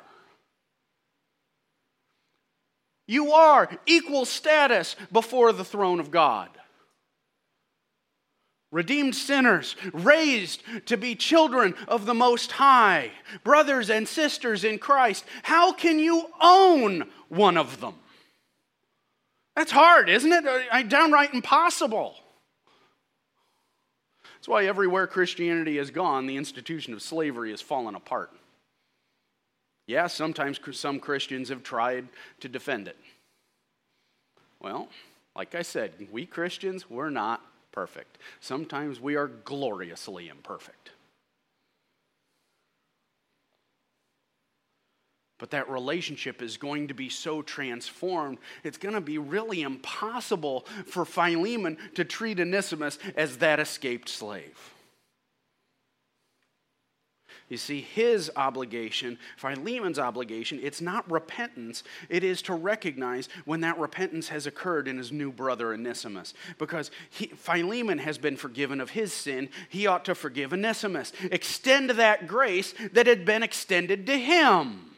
You 3.13 3.33
are 3.33 3.69
equal 3.85 4.25
status 4.25 4.95
before 5.11 5.53
the 5.53 5.63
throne 5.63 5.99
of 5.99 6.09
God. 6.09 6.49
Redeemed 8.71 9.13
sinners, 9.13 9.75
raised 9.93 10.63
to 10.87 10.97
be 10.97 11.13
children 11.13 11.75
of 11.87 12.07
the 12.07 12.15
Most 12.15 12.53
High, 12.53 13.11
brothers 13.43 13.91
and 13.91 14.07
sisters 14.07 14.63
in 14.63 14.79
Christ. 14.79 15.25
How 15.43 15.73
can 15.73 15.99
you 15.99 16.25
own 16.41 17.07
one 17.29 17.55
of 17.55 17.79
them? 17.79 17.93
That's 19.55 19.71
hard, 19.71 20.09
isn't 20.09 20.33
it? 20.33 20.89
Downright 20.89 21.35
impossible. 21.35 22.15
That's 24.37 24.47
why 24.47 24.65
everywhere 24.65 25.05
Christianity 25.05 25.77
has 25.77 25.91
gone, 25.91 26.25
the 26.25 26.37
institution 26.37 26.95
of 26.95 27.03
slavery 27.03 27.51
has 27.51 27.61
fallen 27.61 27.93
apart. 27.93 28.31
Yeah, 29.87 30.07
sometimes 30.07 30.59
some 30.71 30.99
Christians 30.99 31.49
have 31.49 31.63
tried 31.63 32.07
to 32.39 32.47
defend 32.47 32.87
it. 32.87 32.97
Well, 34.61 34.87
like 35.35 35.55
I 35.55 35.61
said, 35.61 35.91
we 36.11 36.25
Christians, 36.25 36.89
we're 36.89 37.09
not 37.09 37.41
perfect. 37.71 38.17
Sometimes 38.39 39.01
we 39.01 39.15
are 39.15 39.27
gloriously 39.27 40.29
imperfect. 40.29 40.91
But 45.39 45.51
that 45.51 45.69
relationship 45.69 46.41
is 46.41 46.55
going 46.55 46.87
to 46.87 46.93
be 46.93 47.09
so 47.09 47.41
transformed, 47.41 48.37
it's 48.63 48.77
going 48.77 48.95
to 48.95 49.01
be 49.01 49.17
really 49.17 49.63
impossible 49.63 50.65
for 50.85 51.03
Philemon 51.03 51.77
to 51.95 52.05
treat 52.05 52.39
Onesimus 52.39 52.97
as 53.17 53.37
that 53.39 53.59
escaped 53.59 54.07
slave. 54.07 54.72
You 57.53 57.57
see, 57.57 57.81
his 57.81 58.31
obligation, 58.35 59.19
Philemon's 59.37 59.99
obligation, 59.99 60.59
it's 60.63 60.81
not 60.81 61.09
repentance. 61.11 61.83
It 62.09 62.23
is 62.23 62.41
to 62.41 62.55
recognize 62.55 63.29
when 63.45 63.61
that 63.61 63.77
repentance 63.77 64.29
has 64.29 64.47
occurred 64.47 64.87
in 64.87 64.97
his 64.97 65.11
new 65.11 65.31
brother 65.31 65.71
Onesimus. 65.71 66.33
Because 66.57 66.89
he, 67.11 67.27
Philemon 67.27 67.99
has 67.99 68.17
been 68.17 68.37
forgiven 68.37 68.81
of 68.81 68.89
his 68.89 69.13
sin, 69.13 69.49
he 69.69 69.85
ought 69.85 70.03
to 70.05 70.15
forgive 70.15 70.51
Onesimus. 70.51 71.13
Extend 71.29 71.91
that 71.91 72.25
grace 72.25 72.73
that 72.91 73.05
had 73.05 73.23
been 73.23 73.43
extended 73.43 74.07
to 74.07 74.17
him. 74.17 74.95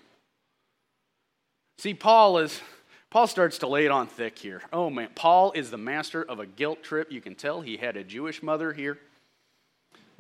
See, 1.78 1.94
Paul 1.94 2.38
is. 2.38 2.62
Paul 3.10 3.28
starts 3.28 3.58
to 3.58 3.68
lay 3.68 3.84
it 3.84 3.91
on 3.91 4.08
thick 4.08 4.39
here. 4.39 4.62
Oh 4.72 4.89
man, 4.89 5.10
Paul 5.13 5.52
is 5.52 5.72
the 5.72 5.78
master 5.78 6.24
of 6.24 6.39
a 6.39 6.46
guilt 6.46 6.84
trip. 6.84 7.12
You 7.12 7.20
can 7.20 7.36
tell 7.36 7.60
he 7.60 7.76
had 7.76 7.98
a 7.98 8.04
Jewish 8.06 8.41
mother 8.41 8.72
here 8.72 8.98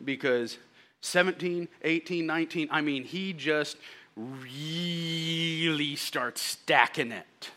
because 0.03 0.57
17, 1.05 1.67
18, 1.83 2.25
19. 2.25 2.67
I 2.71 2.81
mean, 2.81 3.03
he 3.03 3.33
just 3.33 3.77
really 4.17 5.95
starts 5.95 6.41
stacking 6.41 7.11
it. 7.11 7.51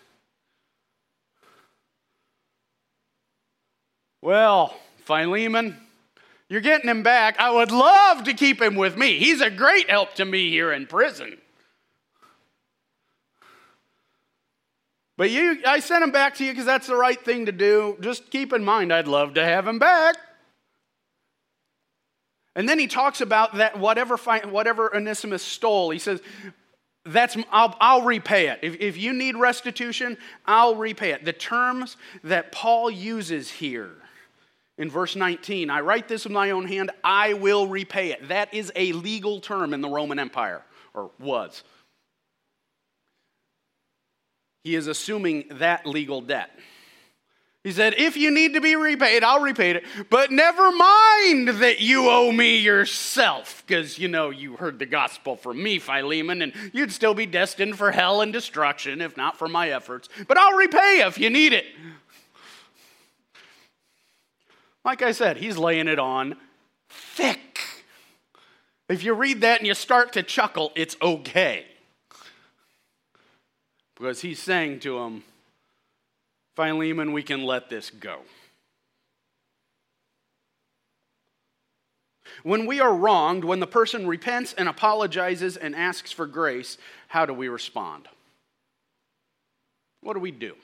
Well, 4.21 4.77
Philemon, 5.05 5.77
you're 6.49 6.61
getting 6.61 6.91
him 6.91 7.03
back. 7.03 7.39
I 7.39 7.51
would 7.51 7.71
love 7.71 8.25
to 8.25 8.35
keep 8.35 8.61
him 8.61 8.75
with 8.75 8.97
me. 8.97 9.19
He's 9.19 9.41
a 9.41 9.51
great 9.51 9.89
help 9.89 10.15
to 10.15 10.25
me 10.25 10.51
here 10.51 10.73
in 10.73 10.87
prison. 10.87 11.39
But 15.17 15.31
you, 15.31 15.59
I 15.67 15.81
sent 15.81 16.05
him 16.05 16.13
back 16.13 16.37
to 16.37 16.45
you 16.45 16.53
because 16.53 16.65
that's 16.65 16.87
the 16.87 16.95
right 16.95 17.21
thing 17.21 17.47
to 17.47 17.53
do. 17.53 17.97
Just 18.01 18.31
keep 18.31 18.53
in 18.53 18.65
mind, 18.65 18.93
I'd 18.93 19.09
love 19.09 19.35
to 19.35 19.45
have 19.45 19.67
him 19.67 19.79
back. 19.79 20.17
And 22.57 22.69
then 22.69 22.79
he 22.79 22.87
talks 22.87 23.21
about 23.21 23.57
that 23.57 23.79
whatever, 23.79 24.17
whatever 24.17 24.95
Onesimus 24.95 25.43
stole, 25.43 25.91
he 25.91 25.99
says, 25.99 26.21
that's, 27.05 27.37
I'll, 27.51 27.77
I'll 27.81 28.03
repay 28.03 28.49
it. 28.49 28.59
If, 28.63 28.77
if 28.81 28.97
you 28.97 29.13
need 29.13 29.37
restitution, 29.37 30.19
I'll 30.45 30.75
repay 30.75 31.13
it. 31.13 31.25
The 31.25 31.33
terms 31.33 31.97
that 32.25 32.53
Paul 32.53 32.91
uses 32.91 33.51
here 33.51 33.93
in 34.77 34.91
verse 34.91 35.17
19, 35.17 35.71
I 35.71 35.81
write 35.81 36.07
this 36.09 36.25
with 36.25 36.33
my 36.33 36.51
own 36.53 36.67
hand, 36.67 36.91
I 37.03 37.35
will 37.35 37.67
repay 37.67 38.13
it. 38.13 38.29
That 38.29 38.53
is 38.55 38.71
a 38.77 38.93
legal 38.93 39.41
term 39.41 39.75
in 39.75 39.81
the 39.81 39.89
Roman 39.89 40.19
Empire, 40.19 40.63
or 40.95 41.11
was. 41.19 41.65
He 44.63 44.75
is 44.75 44.87
assuming 44.87 45.47
that 45.53 45.87
legal 45.87 46.21
debt. 46.21 46.51
He 47.64 47.73
said, 47.73 47.94
If 47.99 48.16
you 48.16 48.31
need 48.31 48.55
to 48.55 48.61
be 48.61 48.77
repaid, 48.77 49.25
I'll 49.25 49.40
repay 49.40 49.73
it. 49.73 49.85
But 50.11 50.31
never 50.31 50.71
mind 50.71 51.49
that 51.61 51.81
you 51.81 52.09
owe 52.09 52.31
me 52.33 52.57
yourself, 52.59 53.64
because, 53.66 53.99
you 53.99 54.09
know, 54.09 54.31
you 54.31 54.57
heard 54.57 54.79
the 54.79 54.87
gospel 54.87 55.37
from 55.37 55.62
me, 55.62 55.79
Philemon, 55.79 56.42
and 56.42 56.53
you'd 56.73 56.92
still 56.92 57.14
be 57.14 57.27
destined 57.27 57.77
for 57.77 57.90
hell 57.90 58.21
and 58.21 58.33
destruction 58.33 59.01
if 59.01 59.16
not 59.16 59.37
for 59.37 59.49
my 59.49 59.71
efforts. 59.71 60.09
But 60.27 60.38
I'll 60.38 60.57
repay 60.57 61.03
if 61.05 61.18
you 61.18 61.31
need 61.31 61.53
it. 61.53 61.66
Like 64.85 65.03
I 65.03 65.12
said, 65.12 65.37
he's 65.37 65.59
laying 65.59 65.88
it 65.88 65.99
on 65.99 66.37
thick. 66.88 67.61
If 68.88 69.05
you 69.05 69.12
read 69.12 69.42
that 69.42 69.59
and 69.59 69.66
you 69.66 69.75
start 69.75 70.14
to 70.14 70.23
chuckle, 70.23 70.73
it's 70.75 70.97
okay. 71.03 71.66
Because 73.94 74.23
he's 74.23 74.38
saying 74.38 74.81
to 74.81 74.99
him, 75.01 75.25
Philemon, 76.59 77.12
we 77.12 77.23
can 77.23 77.44
let 77.44 77.71
this 77.71 77.88
go. 77.88 78.18
When 82.42 82.66
we 82.66 82.81
are 82.81 82.92
wronged, 82.92 83.44
when 83.44 83.61
the 83.61 83.66
person 83.68 84.09
repents 84.09 84.55
and 84.55 84.68
apologizes 84.68 85.57
and 85.57 85.77
asks 85.77 86.11
for 86.11 86.27
grace, 86.27 86.77
how 87.07 87.27
do 87.27 87.33
we 87.33 87.47
respond? 87.47 88.09
What 90.01 90.14
do 90.14 90.18
we 90.18 90.33
do? 90.33 90.57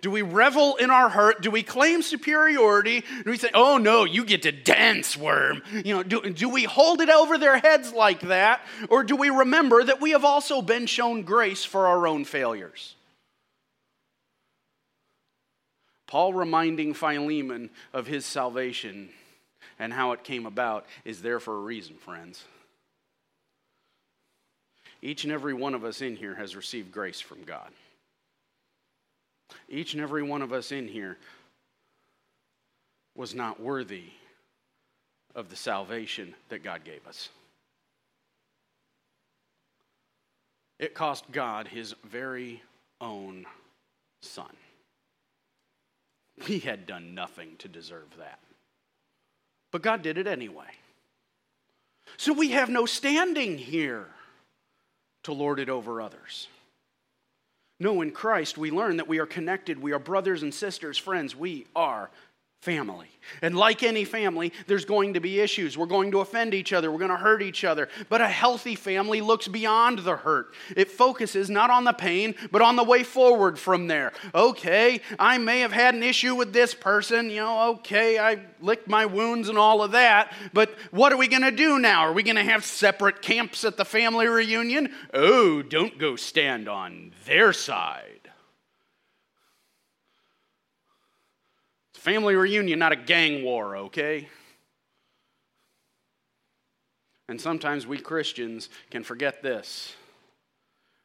Do 0.00 0.10
we 0.10 0.22
revel 0.22 0.76
in 0.76 0.90
our 0.90 1.10
hurt? 1.10 1.42
Do 1.42 1.50
we 1.50 1.62
claim 1.62 2.00
superiority? 2.00 3.04
Do 3.24 3.30
we 3.30 3.36
say, 3.36 3.50
oh 3.52 3.76
no, 3.76 4.04
you 4.04 4.24
get 4.24 4.44
to 4.44 4.52
dance, 4.52 5.14
worm? 5.14 5.60
You 5.84 5.96
know, 5.96 6.02
do, 6.02 6.30
do 6.30 6.48
we 6.48 6.64
hold 6.64 7.02
it 7.02 7.10
over 7.10 7.36
their 7.36 7.58
heads 7.58 7.92
like 7.92 8.20
that? 8.22 8.62
Or 8.88 9.04
do 9.04 9.14
we 9.14 9.28
remember 9.28 9.84
that 9.84 10.00
we 10.00 10.12
have 10.12 10.24
also 10.24 10.62
been 10.62 10.86
shown 10.86 11.20
grace 11.20 11.66
for 11.66 11.86
our 11.86 12.06
own 12.06 12.24
failures? 12.24 12.94
Paul 16.12 16.34
reminding 16.34 16.92
Philemon 16.92 17.70
of 17.94 18.06
his 18.06 18.26
salvation 18.26 19.08
and 19.78 19.90
how 19.90 20.12
it 20.12 20.22
came 20.22 20.44
about 20.44 20.84
is 21.06 21.22
there 21.22 21.40
for 21.40 21.56
a 21.56 21.60
reason, 21.60 21.96
friends. 21.96 22.44
each 25.00 25.24
and 25.24 25.32
every 25.32 25.54
one 25.54 25.72
of 25.72 25.84
us 25.84 26.02
in 26.02 26.14
here 26.14 26.34
has 26.34 26.54
received 26.54 26.92
grace 26.92 27.18
from 27.18 27.42
God. 27.44 27.70
Each 29.70 29.94
and 29.94 30.02
every 30.02 30.22
one 30.22 30.42
of 30.42 30.52
us 30.52 30.70
in 30.70 30.86
here 30.86 31.16
was 33.16 33.34
not 33.34 33.58
worthy 33.58 34.10
of 35.34 35.48
the 35.48 35.56
salvation 35.56 36.34
that 36.50 36.62
God 36.62 36.84
gave 36.84 37.06
us. 37.06 37.30
It 40.78 40.92
cost 40.92 41.24
God 41.32 41.68
his 41.68 41.94
very 42.04 42.62
own 43.00 43.46
son. 44.20 44.54
He 46.40 46.58
had 46.58 46.86
done 46.86 47.14
nothing 47.14 47.56
to 47.58 47.68
deserve 47.68 48.16
that. 48.18 48.38
But 49.70 49.82
God 49.82 50.02
did 50.02 50.18
it 50.18 50.26
anyway. 50.26 50.66
So 52.16 52.32
we 52.32 52.50
have 52.50 52.68
no 52.68 52.86
standing 52.86 53.58
here 53.58 54.08
to 55.24 55.32
lord 55.32 55.60
it 55.60 55.68
over 55.68 56.00
others. 56.00 56.48
No, 57.78 58.00
in 58.00 58.12
Christ, 58.12 58.58
we 58.58 58.70
learn 58.70 58.98
that 58.98 59.08
we 59.08 59.18
are 59.18 59.26
connected. 59.26 59.80
We 59.80 59.92
are 59.92 59.98
brothers 59.98 60.42
and 60.42 60.54
sisters, 60.54 60.98
friends. 60.98 61.34
We 61.34 61.66
are 61.74 62.10
family. 62.62 63.08
And 63.40 63.56
like 63.56 63.82
any 63.82 64.04
family, 64.04 64.52
there's 64.68 64.84
going 64.84 65.14
to 65.14 65.20
be 65.20 65.40
issues. 65.40 65.76
We're 65.76 65.86
going 65.86 66.12
to 66.12 66.20
offend 66.20 66.54
each 66.54 66.72
other. 66.72 66.92
We're 66.92 66.98
going 66.98 67.10
to 67.10 67.16
hurt 67.16 67.42
each 67.42 67.64
other. 67.64 67.88
But 68.08 68.20
a 68.20 68.28
healthy 68.28 68.76
family 68.76 69.20
looks 69.20 69.48
beyond 69.48 69.98
the 69.98 70.14
hurt. 70.14 70.54
It 70.76 70.88
focuses 70.88 71.50
not 71.50 71.70
on 71.70 71.82
the 71.82 71.92
pain, 71.92 72.36
but 72.52 72.62
on 72.62 72.76
the 72.76 72.84
way 72.84 73.02
forward 73.02 73.58
from 73.58 73.88
there. 73.88 74.12
Okay, 74.32 75.00
I 75.18 75.38
may 75.38 75.60
have 75.60 75.72
had 75.72 75.96
an 75.96 76.04
issue 76.04 76.36
with 76.36 76.52
this 76.52 76.72
person. 76.72 77.30
You 77.30 77.40
know, 77.40 77.70
okay, 77.70 78.20
I 78.20 78.38
licked 78.60 78.86
my 78.86 79.06
wounds 79.06 79.48
and 79.48 79.58
all 79.58 79.82
of 79.82 79.90
that. 79.92 80.32
But 80.52 80.70
what 80.92 81.12
are 81.12 81.18
we 81.18 81.26
going 81.26 81.42
to 81.42 81.50
do 81.50 81.80
now? 81.80 82.02
Are 82.02 82.12
we 82.12 82.22
going 82.22 82.36
to 82.36 82.44
have 82.44 82.64
separate 82.64 83.22
camps 83.22 83.64
at 83.64 83.76
the 83.76 83.84
family 83.84 84.28
reunion? 84.28 84.92
Oh, 85.12 85.62
don't 85.62 85.98
go 85.98 86.14
stand 86.14 86.68
on 86.68 87.12
their 87.26 87.52
side. 87.52 88.11
Family 92.02 92.34
reunion, 92.34 92.80
not 92.80 92.90
a 92.90 92.96
gang 92.96 93.44
war, 93.44 93.76
okay? 93.76 94.28
And 97.28 97.40
sometimes 97.40 97.86
we 97.86 97.96
Christians 97.98 98.70
can 98.90 99.04
forget 99.04 99.40
this. 99.40 99.94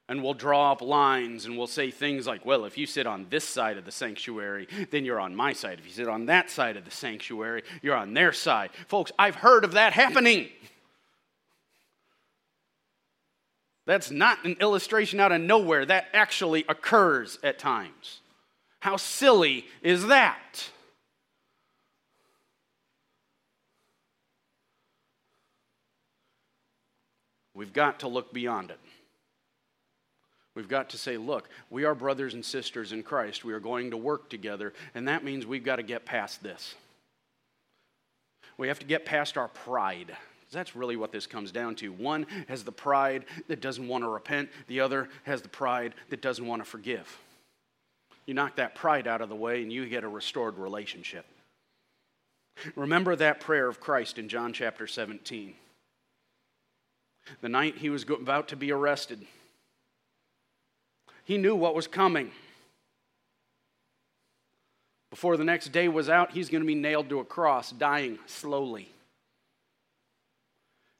And 0.09 0.23
we'll 0.23 0.33
draw 0.33 0.71
up 0.71 0.81
lines 0.81 1.45
and 1.45 1.55
we'll 1.55 1.67
say 1.67 1.91
things 1.91 2.25
like, 2.25 2.47
well, 2.47 2.65
if 2.65 2.79
you 2.79 2.87
sit 2.87 3.05
on 3.05 3.27
this 3.29 3.43
side 3.43 3.77
of 3.77 3.85
the 3.85 3.91
sanctuary, 3.91 4.67
then 4.89 5.05
you're 5.05 5.19
on 5.19 5.35
my 5.35 5.53
side. 5.53 5.77
If 5.77 5.85
you 5.85 5.91
sit 5.91 6.07
on 6.07 6.25
that 6.25 6.49
side 6.49 6.77
of 6.77 6.83
the 6.83 6.89
sanctuary, 6.89 7.61
you're 7.83 7.95
on 7.95 8.15
their 8.15 8.33
side. 8.33 8.71
Folks, 8.87 9.11
I've 9.19 9.35
heard 9.35 9.65
of 9.65 9.73
that 9.73 9.93
happening. 9.93 10.49
That's 13.85 14.09
not 14.09 14.43
an 14.45 14.57
illustration 14.59 15.19
out 15.19 15.31
of 15.31 15.41
nowhere. 15.41 15.85
That 15.85 16.07
actually 16.11 16.65
occurs 16.67 17.37
at 17.43 17.59
times. 17.59 18.21
How 18.79 18.97
silly 18.97 19.67
is 19.83 20.07
that? 20.07 20.71
We've 27.57 27.73
got 27.73 28.01
to 28.01 28.07
look 28.07 28.31
beyond 28.31 28.69
it. 28.69 28.79
We've 30.53 30.67
got 30.67 30.91
to 30.91 30.97
say, 30.97 31.17
look, 31.17 31.49
we 31.71 31.85
are 31.85 31.95
brothers 31.95 32.35
and 32.35 32.45
sisters 32.45 32.91
in 32.91 33.01
Christ. 33.01 33.43
We 33.43 33.51
are 33.53 33.59
going 33.59 33.89
to 33.91 33.97
work 33.97 34.29
together, 34.29 34.73
and 34.93 35.07
that 35.07 35.23
means 35.23 35.43
we've 35.43 35.63
got 35.63 35.77
to 35.77 35.83
get 35.83 36.05
past 36.05 36.43
this. 36.43 36.75
We 38.59 38.67
have 38.67 38.77
to 38.77 38.85
get 38.85 39.05
past 39.05 39.39
our 39.39 39.47
pride. 39.47 40.15
That's 40.51 40.75
really 40.75 40.97
what 40.97 41.11
this 41.11 41.25
comes 41.25 41.51
down 41.51 41.73
to. 41.77 41.91
One 41.91 42.27
has 42.47 42.63
the 42.63 42.71
pride 42.71 43.25
that 43.47 43.59
doesn't 43.59 43.87
want 43.87 44.03
to 44.03 44.09
repent, 44.09 44.49
the 44.67 44.81
other 44.81 45.09
has 45.23 45.41
the 45.41 45.49
pride 45.49 45.95
that 46.09 46.21
doesn't 46.21 46.45
want 46.45 46.63
to 46.63 46.69
forgive. 46.69 47.17
You 48.27 48.35
knock 48.35 48.57
that 48.57 48.75
pride 48.75 49.07
out 49.07 49.21
of 49.21 49.29
the 49.29 49.35
way, 49.35 49.63
and 49.63 49.73
you 49.73 49.87
get 49.89 50.03
a 50.03 50.07
restored 50.07 50.59
relationship. 50.59 51.25
Remember 52.75 53.15
that 53.15 53.39
prayer 53.39 53.67
of 53.67 53.79
Christ 53.79 54.19
in 54.19 54.29
John 54.29 54.53
chapter 54.53 54.85
17 54.85 55.55
the 57.41 57.49
night 57.49 57.77
he 57.77 57.89
was 57.89 58.03
about 58.03 58.47
to 58.49 58.55
be 58.55 58.71
arrested. 58.71 59.25
He 61.23 61.37
knew 61.37 61.55
what 61.55 61.75
was 61.75 61.87
coming. 61.87 62.31
Before 65.09 65.37
the 65.37 65.43
next 65.43 65.69
day 65.69 65.87
was 65.87 66.09
out, 66.09 66.31
he's 66.31 66.49
going 66.49 66.61
to 66.61 66.67
be 66.67 66.75
nailed 66.75 67.09
to 67.09 67.19
a 67.19 67.25
cross, 67.25 67.71
dying 67.71 68.19
slowly. 68.25 68.91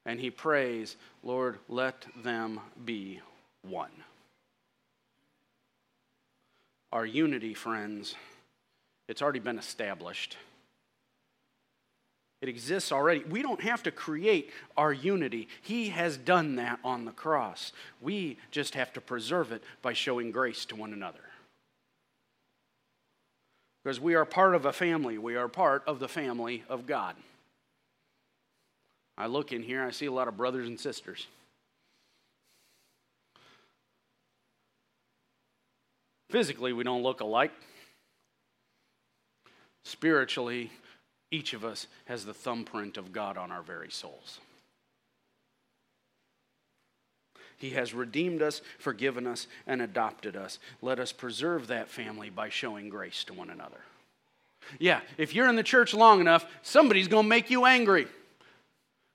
And 0.06 0.20
he 0.20 0.32
prays, 0.32 0.96
Lord, 1.24 1.60
let 1.68 2.06
them 2.24 2.62
be 2.84 3.20
one. 3.62 3.92
Our 6.92 7.06
unity, 7.06 7.54
friends, 7.54 8.16
it's 9.08 9.22
already 9.22 9.40
been 9.40 9.60
established. 9.60 10.38
It 12.42 12.50
exists 12.50 12.92
already. 12.92 13.24
We 13.24 13.42
don't 13.42 13.62
have 13.62 13.82
to 13.84 13.92
create 13.92 14.52
our 14.76 14.94
unity. 14.94 15.48
He 15.62 15.90
has 15.90 16.18
done 16.18 16.58
that 16.58 16.80
on 16.84 17.06
the 17.06 17.12
cross. 17.12 17.72
We 18.00 18.38
just 18.52 18.76
have 18.76 18.94
to 18.94 19.02
preserve 19.02 19.52
it 19.52 19.64
by 19.82 19.94
showing 19.94 20.32
grace 20.32 20.66
to 20.66 20.76
one 20.76 20.94
another. 20.94 21.20
Because 23.84 24.00
we 24.00 24.16
are 24.16 24.26
part 24.26 24.54
of 24.54 24.66
a 24.66 24.74
family, 24.74 25.18
we 25.18 25.36
are 25.36 25.48
part 25.48 25.84
of 25.88 26.00
the 26.00 26.08
family 26.08 26.64
of 26.70 26.86
God. 26.86 27.16
I 29.18 29.26
look 29.26 29.52
in 29.52 29.64
here, 29.64 29.84
I 29.84 29.92
see 29.92 30.06
a 30.06 30.12
lot 30.12 30.28
of 30.28 30.38
brothers 30.38 30.68
and 30.68 30.80
sisters. 30.80 31.26
Physically, 36.30 36.74
we 36.74 36.84
don't 36.84 37.02
look 37.02 37.22
alike. 37.22 37.54
Spiritually, 39.86 40.70
each 41.32 41.54
of 41.54 41.66
us 41.66 41.88
has 42.06 42.26
the 42.26 42.34
thumbprint 42.34 42.98
of 42.98 43.12
God 43.12 43.38
on 43.38 43.52
our 43.52 43.62
very 43.62 43.92
souls. 43.92 44.40
He 47.58 47.72
has 47.72 47.94
redeemed 47.94 48.42
us, 48.42 48.62
forgiven 48.78 49.26
us, 49.26 49.48
and 49.66 49.82
adopted 49.82 50.36
us. 50.36 50.60
Let 50.82 51.00
us 51.00 51.12
preserve 51.12 51.68
that 51.68 51.90
family 51.90 52.30
by 52.30 52.50
showing 52.50 52.90
grace 52.90 53.24
to 53.26 53.34
one 53.34 53.50
another. 53.50 53.80
Yeah, 54.80 55.02
if 55.18 55.34
you're 55.34 55.50
in 55.50 55.56
the 55.56 55.64
church 55.64 55.94
long 55.94 56.20
enough, 56.20 56.46
somebody's 56.62 57.08
going 57.08 57.24
to 57.24 57.30
make 57.30 57.50
you 57.50 57.66
angry. 57.66 58.08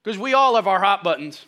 Because 0.03 0.19
we 0.19 0.35
all 0.35 0.57
have 0.57 0.67
our 0.67 0.81
hot 0.81 1.05
buttons. 1.05 1.45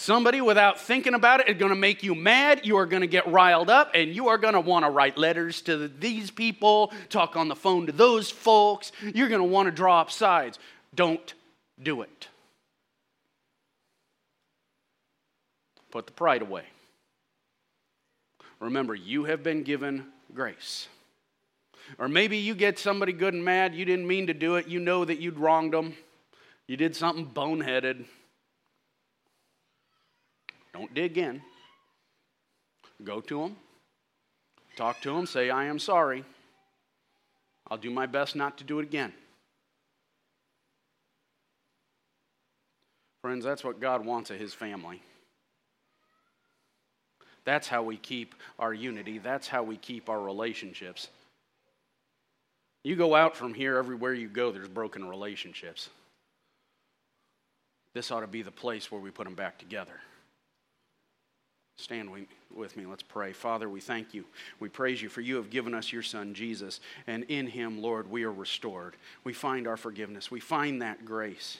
Somebody, 0.00 0.40
without 0.40 0.80
thinking 0.80 1.12
about 1.12 1.40
it, 1.40 1.48
is 1.50 1.58
going 1.58 1.68
to 1.68 1.76
make 1.76 2.02
you 2.02 2.14
mad. 2.14 2.64
You 2.64 2.78
are 2.78 2.86
going 2.86 3.02
to 3.02 3.06
get 3.06 3.30
riled 3.30 3.68
up, 3.68 3.90
and 3.92 4.14
you 4.14 4.28
are 4.28 4.38
going 4.38 4.54
to 4.54 4.60
want 4.60 4.86
to 4.86 4.90
write 4.90 5.18
letters 5.18 5.60
to 5.62 5.88
these 5.88 6.30
people, 6.30 6.90
talk 7.10 7.36
on 7.36 7.48
the 7.48 7.54
phone 7.54 7.84
to 7.84 7.92
those 7.92 8.30
folks. 8.30 8.92
You're 9.02 9.28
going 9.28 9.42
to 9.42 9.46
want 9.46 9.66
to 9.66 9.70
draw 9.70 10.00
up 10.00 10.10
sides. 10.10 10.58
Don't 10.94 11.34
do 11.82 12.00
it. 12.00 12.28
Put 15.90 16.06
the 16.06 16.12
pride 16.12 16.40
away. 16.40 16.64
Remember, 18.58 18.94
you 18.94 19.24
have 19.24 19.42
been 19.42 19.64
given 19.64 20.06
grace. 20.32 20.88
Or 21.98 22.08
maybe 22.08 22.38
you 22.38 22.54
get 22.54 22.78
somebody 22.78 23.12
good 23.12 23.34
and 23.34 23.44
mad, 23.44 23.74
you 23.74 23.84
didn't 23.84 24.06
mean 24.06 24.28
to 24.28 24.34
do 24.34 24.54
it, 24.54 24.66
you 24.66 24.80
know 24.80 25.04
that 25.04 25.18
you'd 25.18 25.38
wronged 25.38 25.74
them, 25.74 25.94
you 26.66 26.78
did 26.78 26.96
something 26.96 27.26
boneheaded. 27.26 28.06
Don't 30.80 30.94
dig 30.94 31.18
in. 31.18 31.42
Go 33.04 33.20
to 33.20 33.42
them, 33.42 33.56
talk 34.76 35.02
to 35.02 35.14
them, 35.14 35.26
say, 35.26 35.50
I 35.50 35.64
am 35.64 35.78
sorry. 35.78 36.24
I'll 37.70 37.76
do 37.76 37.90
my 37.90 38.06
best 38.06 38.34
not 38.34 38.56
to 38.58 38.64
do 38.64 38.78
it 38.78 38.84
again. 38.84 39.12
Friends, 43.20 43.44
that's 43.44 43.62
what 43.62 43.78
God 43.78 44.06
wants 44.06 44.30
of 44.30 44.38
His 44.38 44.54
family. 44.54 45.02
That's 47.44 47.68
how 47.68 47.82
we 47.82 47.98
keep 47.98 48.34
our 48.58 48.72
unity. 48.72 49.18
That's 49.18 49.48
how 49.48 49.62
we 49.62 49.76
keep 49.76 50.08
our 50.08 50.20
relationships. 50.20 51.08
You 52.84 52.96
go 52.96 53.14
out 53.14 53.36
from 53.36 53.52
here, 53.52 53.76
everywhere 53.76 54.14
you 54.14 54.28
go, 54.28 54.50
there's 54.50 54.68
broken 54.68 55.06
relationships. 55.06 55.90
This 57.92 58.10
ought 58.10 58.20
to 58.20 58.26
be 58.26 58.40
the 58.40 58.50
place 58.50 58.90
where 58.90 59.00
we 59.00 59.10
put 59.10 59.24
them 59.24 59.34
back 59.34 59.58
together. 59.58 60.00
Stand 61.80 62.10
with 62.54 62.76
me. 62.76 62.84
Let's 62.84 63.02
pray. 63.02 63.32
Father, 63.32 63.68
we 63.68 63.80
thank 63.80 64.12
you. 64.12 64.24
We 64.58 64.68
praise 64.68 65.00
you 65.00 65.08
for 65.08 65.22
you 65.22 65.36
have 65.36 65.50
given 65.50 65.74
us 65.74 65.92
your 65.92 66.02
Son, 66.02 66.34
Jesus, 66.34 66.80
and 67.06 67.24
in 67.24 67.46
him, 67.46 67.80
Lord, 67.80 68.10
we 68.10 68.24
are 68.24 68.32
restored. 68.32 68.96
We 69.24 69.32
find 69.32 69.66
our 69.66 69.76
forgiveness, 69.76 70.30
we 70.30 70.40
find 70.40 70.82
that 70.82 71.04
grace. 71.04 71.58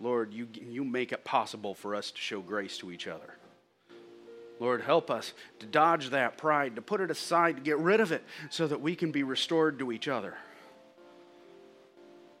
Lord, 0.00 0.32
you, 0.32 0.46
you 0.54 0.84
make 0.84 1.10
it 1.10 1.24
possible 1.24 1.74
for 1.74 1.94
us 1.94 2.12
to 2.12 2.20
show 2.20 2.40
grace 2.40 2.78
to 2.78 2.92
each 2.92 3.08
other. 3.08 3.34
Lord, 4.60 4.82
help 4.82 5.10
us 5.10 5.32
to 5.60 5.66
dodge 5.66 6.10
that 6.10 6.36
pride, 6.36 6.76
to 6.76 6.82
put 6.82 7.00
it 7.00 7.10
aside, 7.10 7.56
to 7.56 7.62
get 7.62 7.78
rid 7.78 8.00
of 8.00 8.12
it, 8.12 8.22
so 8.50 8.66
that 8.66 8.80
we 8.80 8.94
can 8.94 9.12
be 9.12 9.22
restored 9.22 9.78
to 9.78 9.90
each 9.92 10.08
other. 10.08 10.36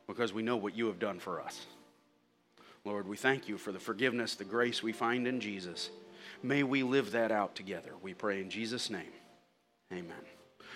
Because 0.06 0.32
we 0.32 0.42
know 0.42 0.56
what 0.56 0.76
you 0.76 0.86
have 0.86 0.98
done 0.98 1.18
for 1.18 1.40
us. 1.40 1.66
Lord, 2.88 3.06
we 3.06 3.18
thank 3.18 3.48
you 3.48 3.58
for 3.58 3.70
the 3.70 3.78
forgiveness, 3.78 4.34
the 4.34 4.44
grace 4.44 4.82
we 4.82 4.94
find 4.94 5.26
in 5.26 5.40
Jesus. 5.40 5.90
May 6.42 6.62
we 6.62 6.82
live 6.82 7.12
that 7.12 7.30
out 7.30 7.54
together. 7.54 7.90
We 8.00 8.14
pray 8.14 8.40
in 8.40 8.48
Jesus' 8.48 8.88
name. 8.88 9.12
Amen. 9.92 10.37